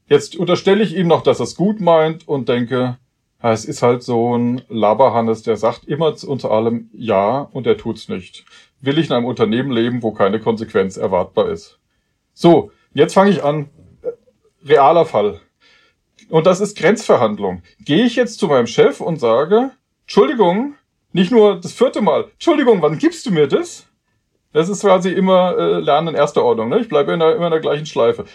[0.08, 2.98] Jetzt unterstelle ich ihm noch, dass er es gut meint und denke,
[3.42, 8.10] es ist halt so ein Laberhannes, der sagt immer unter allem Ja und er tut's
[8.10, 8.46] nicht
[8.82, 11.80] will ich in einem Unternehmen leben, wo keine Konsequenz erwartbar ist.
[12.34, 13.70] So, jetzt fange ich an.
[14.66, 15.40] Realer Fall.
[16.30, 17.64] Und das ist Grenzverhandlung.
[17.80, 19.72] Gehe ich jetzt zu meinem Chef und sage,
[20.02, 20.76] Entschuldigung,
[21.12, 23.88] nicht nur das vierte Mal, Entschuldigung, wann gibst du mir das?
[24.54, 26.70] Das ist quasi immer äh, Lernen in erster Ordnung.
[26.70, 26.80] Ne?
[26.80, 28.26] Ich bleibe immer in der gleichen Schleife.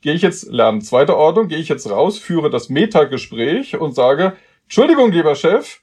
[0.00, 4.36] Gehe ich jetzt Lernen zweiter Ordnung, gehe ich jetzt raus, führe das Metagespräch und sage,
[4.64, 5.80] Entschuldigung, lieber Chef,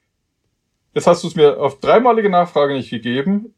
[0.94, 3.55] jetzt hast du es mir auf dreimalige Nachfrage nicht gegeben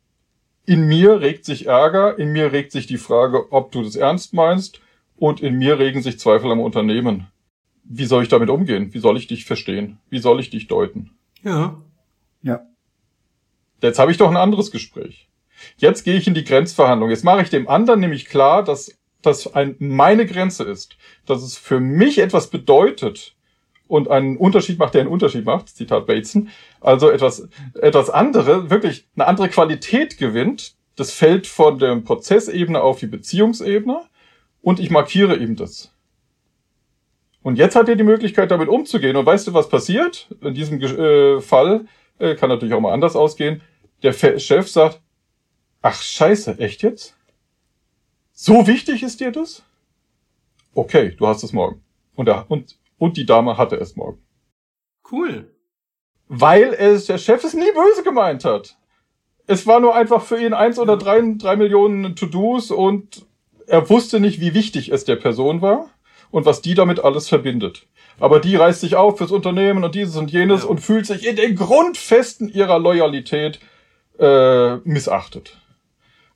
[0.67, 4.33] in mir regt sich Ärger, in mir regt sich die Frage, ob du das ernst
[4.33, 4.81] meinst
[5.15, 7.27] und in mir regen sich Zweifel am Unternehmen.
[7.85, 8.93] Wie soll ich damit umgehen?
[8.93, 9.97] Wie soll ich dich verstehen?
[10.09, 11.11] Wie soll ich dich deuten?
[11.41, 11.81] Ja.
[12.43, 12.67] Ja.
[13.81, 15.29] Jetzt habe ich doch ein anderes Gespräch.
[15.77, 17.11] Jetzt gehe ich in die Grenzverhandlung.
[17.11, 21.57] Jetzt mache ich dem anderen nämlich klar, dass das ein, meine Grenze ist, dass es
[21.57, 23.36] für mich etwas bedeutet,
[23.87, 26.49] und einen Unterschied macht, der einen Unterschied macht, Zitat Bateson,
[26.81, 27.47] also etwas,
[27.81, 34.01] etwas andere, wirklich eine andere Qualität gewinnt, das fällt von der Prozessebene auf die Beziehungsebene
[34.61, 35.93] und ich markiere ihm das.
[37.43, 39.15] Und jetzt hat er die Möglichkeit, damit umzugehen.
[39.15, 40.27] Und weißt du, was passiert?
[40.41, 41.85] In diesem äh, Fall
[42.19, 43.61] äh, kann natürlich auch mal anders ausgehen.
[44.03, 45.01] Der Chef sagt,
[45.81, 47.15] ach scheiße, echt jetzt?
[48.33, 49.63] So wichtig ist dir das?
[50.73, 51.81] Okay, du hast es morgen.
[52.15, 54.21] Und, er, und und die Dame hatte es morgen.
[55.11, 55.51] Cool.
[56.27, 58.77] Weil es der Chef es nie böse gemeint hat.
[59.45, 63.25] Es war nur einfach für ihn eins oder drei, drei Millionen To-Dos und
[63.65, 65.89] er wusste nicht, wie wichtig es der Person war
[66.31, 67.87] und was die damit alles verbindet.
[68.19, 70.69] Aber die reißt sich auf fürs Unternehmen und dieses und jenes ja.
[70.69, 73.59] und fühlt sich in den Grundfesten ihrer Loyalität
[74.19, 75.57] äh, missachtet.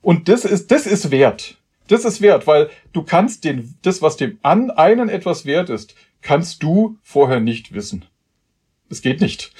[0.00, 1.56] Und das ist, das ist wert.
[1.88, 5.94] Das ist wert, weil du kannst den, das, was dem an einen etwas wert ist,
[6.22, 8.04] kannst du vorher nicht wissen.
[8.88, 9.52] Es geht nicht.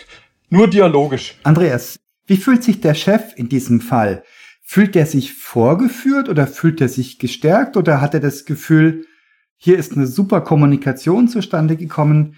[0.48, 1.38] Nur dialogisch.
[1.42, 4.22] Andreas, wie fühlt sich der Chef in diesem Fall?
[4.62, 9.06] Fühlt er sich vorgeführt oder fühlt er sich gestärkt oder hat er das Gefühl,
[9.56, 12.36] hier ist eine super Kommunikation zustande gekommen?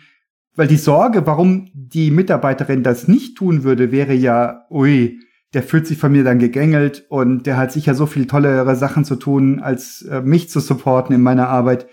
[0.57, 5.21] Weil die Sorge, warum die Mitarbeiterin das nicht tun würde, wäre ja, ui,
[5.53, 9.05] der fühlt sich von mir dann gegängelt und der hat sicher so viel tollere Sachen
[9.05, 11.87] zu tun, als äh, mich zu supporten in meiner Arbeit.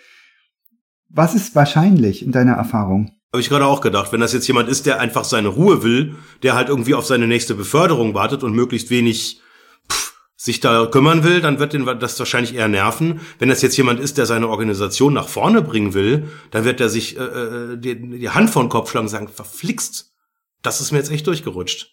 [1.14, 3.12] Was ist wahrscheinlich in deiner Erfahrung?
[3.34, 6.16] Habe ich gerade auch gedacht, wenn das jetzt jemand ist, der einfach seine Ruhe will,
[6.44, 9.42] der halt irgendwie auf seine nächste Beförderung wartet und möglichst wenig
[9.90, 13.22] pff, sich da kümmern will, dann wird den das wahrscheinlich eher nerven.
[13.40, 16.90] Wenn das jetzt jemand ist, der seine Organisation nach vorne bringen will, dann wird er
[16.90, 20.14] sich äh, äh die, die Hand vor den Kopf schlagen und sagen, verflixt,
[20.62, 21.92] das ist mir jetzt echt durchgerutscht.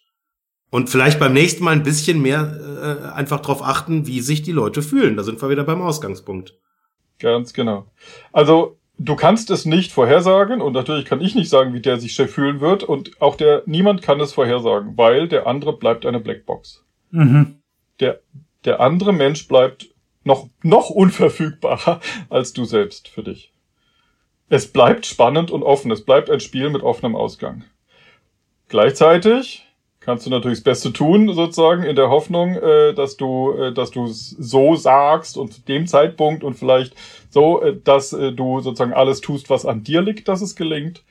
[0.71, 4.53] Und vielleicht beim nächsten Mal ein bisschen mehr äh, einfach darauf achten, wie sich die
[4.53, 5.17] Leute fühlen.
[5.17, 6.59] Da sind wir wieder beim Ausgangspunkt.
[7.19, 7.91] Ganz genau.
[8.33, 12.13] Also du kannst es nicht vorhersagen und natürlich kann ich nicht sagen, wie der sich
[12.13, 16.21] Chef fühlen wird und auch der niemand kann es vorhersagen, weil der andere bleibt eine
[16.21, 16.85] Blackbox.
[17.11, 17.61] Mhm.
[18.01, 18.21] Der
[18.65, 19.89] der andere Mensch bleibt
[20.25, 23.53] noch noch unverfügbarer als du selbst für dich.
[24.51, 25.91] Es bleibt spannend und offen.
[25.91, 27.65] Es bleibt ein Spiel mit offenem Ausgang.
[28.69, 29.68] Gleichzeitig
[30.09, 33.91] kannst du natürlich das Beste tun, sozusagen, in der Hoffnung, äh, dass du, äh, dass
[33.91, 36.95] du es so sagst und zu dem Zeitpunkt und vielleicht
[37.29, 41.05] so, äh, dass äh, du sozusagen alles tust, was an dir liegt, dass es gelingt.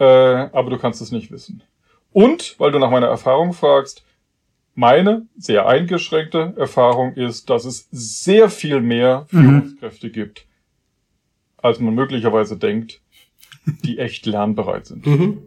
[0.00, 1.62] Äh, aber du kannst es nicht wissen.
[2.12, 4.04] Und, weil du nach meiner Erfahrung fragst,
[4.74, 9.42] meine sehr eingeschränkte Erfahrung ist, dass es sehr viel mehr mhm.
[9.42, 10.12] Führungskräfte mhm.
[10.12, 10.46] gibt,
[11.58, 13.00] als man möglicherweise denkt,
[13.84, 15.06] die echt lernbereit sind.
[15.06, 15.38] Mhm.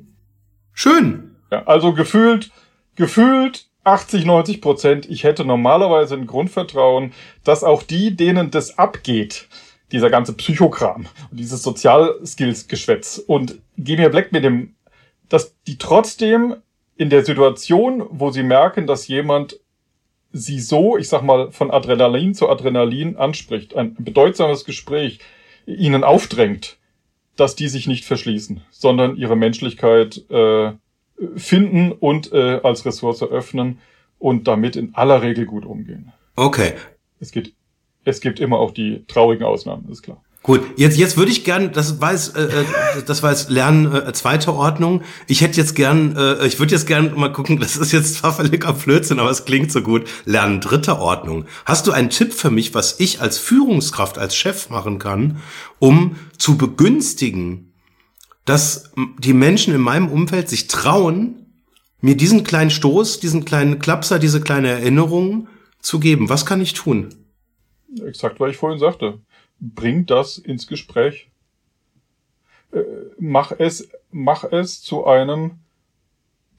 [0.71, 1.35] Schön.
[1.51, 2.49] Ja, also gefühlt
[2.97, 5.09] gefühlt 80, 90 Prozent.
[5.09, 7.13] Ich hätte normalerweise ein Grundvertrauen,
[7.45, 9.47] dass auch die, denen das abgeht,
[9.93, 14.75] dieser ganze Psychokram und dieses Sozialskills-Geschwätz und geh mir Black mit dem,
[15.29, 16.57] dass die trotzdem
[16.97, 19.59] in der Situation, wo sie merken, dass jemand
[20.33, 25.19] sie so, ich sag mal, von Adrenalin zu Adrenalin anspricht, ein bedeutsames Gespräch
[25.65, 26.77] ihnen aufdrängt,
[27.37, 30.73] dass die sich nicht verschließen, sondern ihre Menschlichkeit äh,
[31.35, 33.79] finden und äh, als Ressource öffnen
[34.19, 36.11] und damit in aller Regel gut umgehen.
[36.35, 36.73] Okay.
[37.19, 37.53] Es gibt,
[38.03, 40.21] es gibt immer auch die traurigen Ausnahmen, ist klar.
[40.43, 42.65] Gut, jetzt, jetzt würde ich gern, das war jetzt, äh, äh,
[43.05, 45.01] das war jetzt Lernen äh, zweiter Ordnung.
[45.27, 48.33] Ich hätte jetzt gern, äh, ich würde jetzt gern mal gucken, das ist jetzt zwar
[48.33, 50.07] völliger Blödsinn, aber es klingt so gut.
[50.23, 51.45] Lernen dritter Ordnung.
[51.65, 55.41] Hast du einen Tipp für mich, was ich als Führungskraft, als Chef machen kann,
[55.79, 57.66] um zu begünstigen,
[58.47, 61.45] dass die Menschen in meinem Umfeld sich trauen,
[62.01, 65.47] mir diesen kleinen Stoß, diesen kleinen Klapser, diese kleine Erinnerung
[65.79, 66.29] zu geben?
[66.29, 67.13] Was kann ich tun?
[68.03, 69.19] Exakt, was ich vorhin sagte
[69.59, 71.29] bring das ins Gespräch.
[72.71, 72.83] Äh,
[73.19, 75.59] mach es, mach es zu einem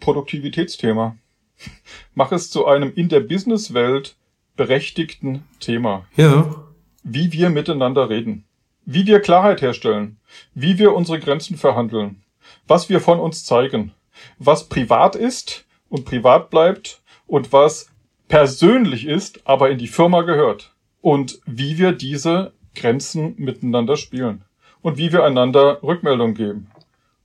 [0.00, 1.16] Produktivitätsthema.
[2.14, 4.14] Mach es zu einem in der Businesswelt
[4.56, 6.06] berechtigten Thema.
[6.16, 6.68] Ja.
[7.02, 8.44] Wie wir miteinander reden.
[8.90, 10.16] Wie wir Klarheit herstellen.
[10.54, 12.22] Wie wir unsere Grenzen verhandeln.
[12.66, 13.92] Was wir von uns zeigen.
[14.38, 17.90] Was privat ist und privat bleibt und was
[18.28, 20.72] persönlich ist, aber in die Firma gehört.
[21.02, 24.46] Und wie wir diese Grenzen miteinander spielen
[24.80, 26.70] und wie wir einander Rückmeldung geben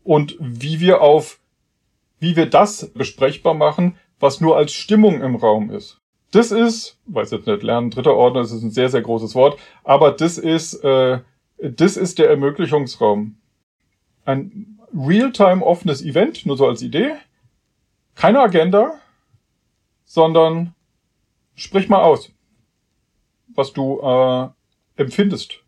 [0.04, 1.40] und wie wir auf,
[2.20, 6.02] wie wir das besprechbar machen, was nur als Stimmung im Raum ist.
[6.32, 9.58] Das ist, weiß jetzt nicht, lernen dritter Ordner, das ist ein sehr, sehr großes Wort,
[9.86, 11.20] aber das ist, äh,
[11.72, 13.38] das ist der Ermöglichungsraum.
[14.26, 17.14] Ein real-time offenes Event, nur so als Idee.
[18.16, 19.00] Keine Agenda,
[20.04, 20.76] sondern
[21.56, 22.32] sprich mal aus,
[23.56, 24.50] was du äh,
[25.02, 25.64] empfindest,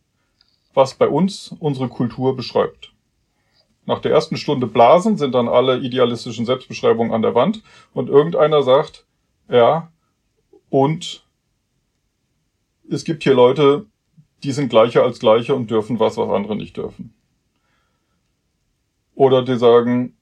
[0.73, 2.91] was bei uns unsere Kultur beschreibt.
[3.85, 8.63] Nach der ersten Stunde Blasen sind dann alle idealistischen Selbstbeschreibungen an der Wand und irgendeiner
[8.63, 9.05] sagt,
[9.47, 9.91] ja,
[10.69, 11.25] und
[12.89, 13.85] es gibt hier Leute,
[14.45, 17.13] die sind gleicher als gleiche und dürfen was, was andere nicht dürfen.
[19.15, 20.15] Oder die sagen,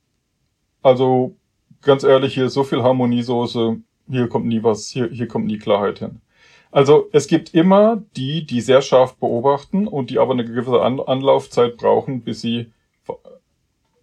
[0.81, 1.35] also
[1.81, 3.77] ganz ehrlich, hier ist so viel Harmoniesoße,
[4.09, 6.21] hier kommt nie was, hier, hier kommt nie Klarheit hin.
[6.71, 11.77] Also es gibt immer die, die sehr scharf beobachten und die aber eine gewisse Anlaufzeit
[11.77, 12.71] brauchen, bis sie,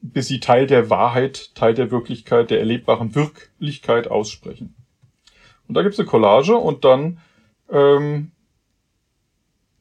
[0.03, 4.75] bis sie Teil der Wahrheit, Teil der Wirklichkeit, der erlebbaren Wirklichkeit aussprechen.
[5.67, 7.19] Und da gibt's eine Collage und dann
[7.71, 8.33] ähm,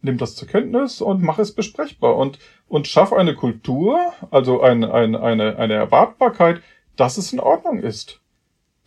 [0.01, 4.83] nimm das zur Kenntnis und mach es besprechbar und, und schaff eine Kultur, also ein,
[4.83, 6.61] ein, eine, eine Erwartbarkeit,
[6.95, 8.21] dass es in Ordnung ist,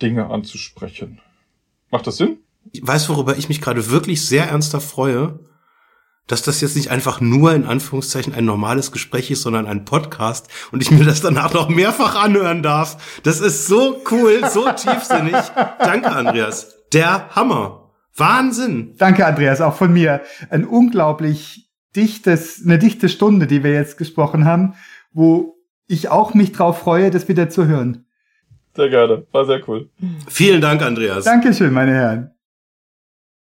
[0.01, 1.21] Dinge anzusprechen.
[1.91, 2.39] Macht das Sinn?
[2.81, 5.41] Weißt worüber ich mich gerade wirklich sehr ernsthaft freue?
[6.29, 10.49] Dass das jetzt nicht einfach nur in Anführungszeichen ein normales Gespräch ist, sondern ein Podcast
[10.71, 13.21] und ich mir das danach noch mehrfach anhören darf.
[13.25, 15.37] Das ist so cool, so tiefsinnig.
[15.81, 16.77] Danke, Andreas.
[16.93, 17.82] Der Hammer.
[18.17, 18.95] Wahnsinn.
[18.99, 20.21] Danke, Andreas, auch von mir.
[20.51, 24.75] Ein unglaublich dichtes, eine dichte Stunde, die wir jetzt gesprochen haben,
[25.13, 25.57] wo
[25.87, 28.07] ich auch mich drauf freue, das wieder zu hören.
[28.75, 29.27] Sehr gerne.
[29.33, 29.91] War sehr cool.
[30.29, 31.25] Vielen Dank, Andreas.
[31.25, 32.31] Dankeschön, meine Herren.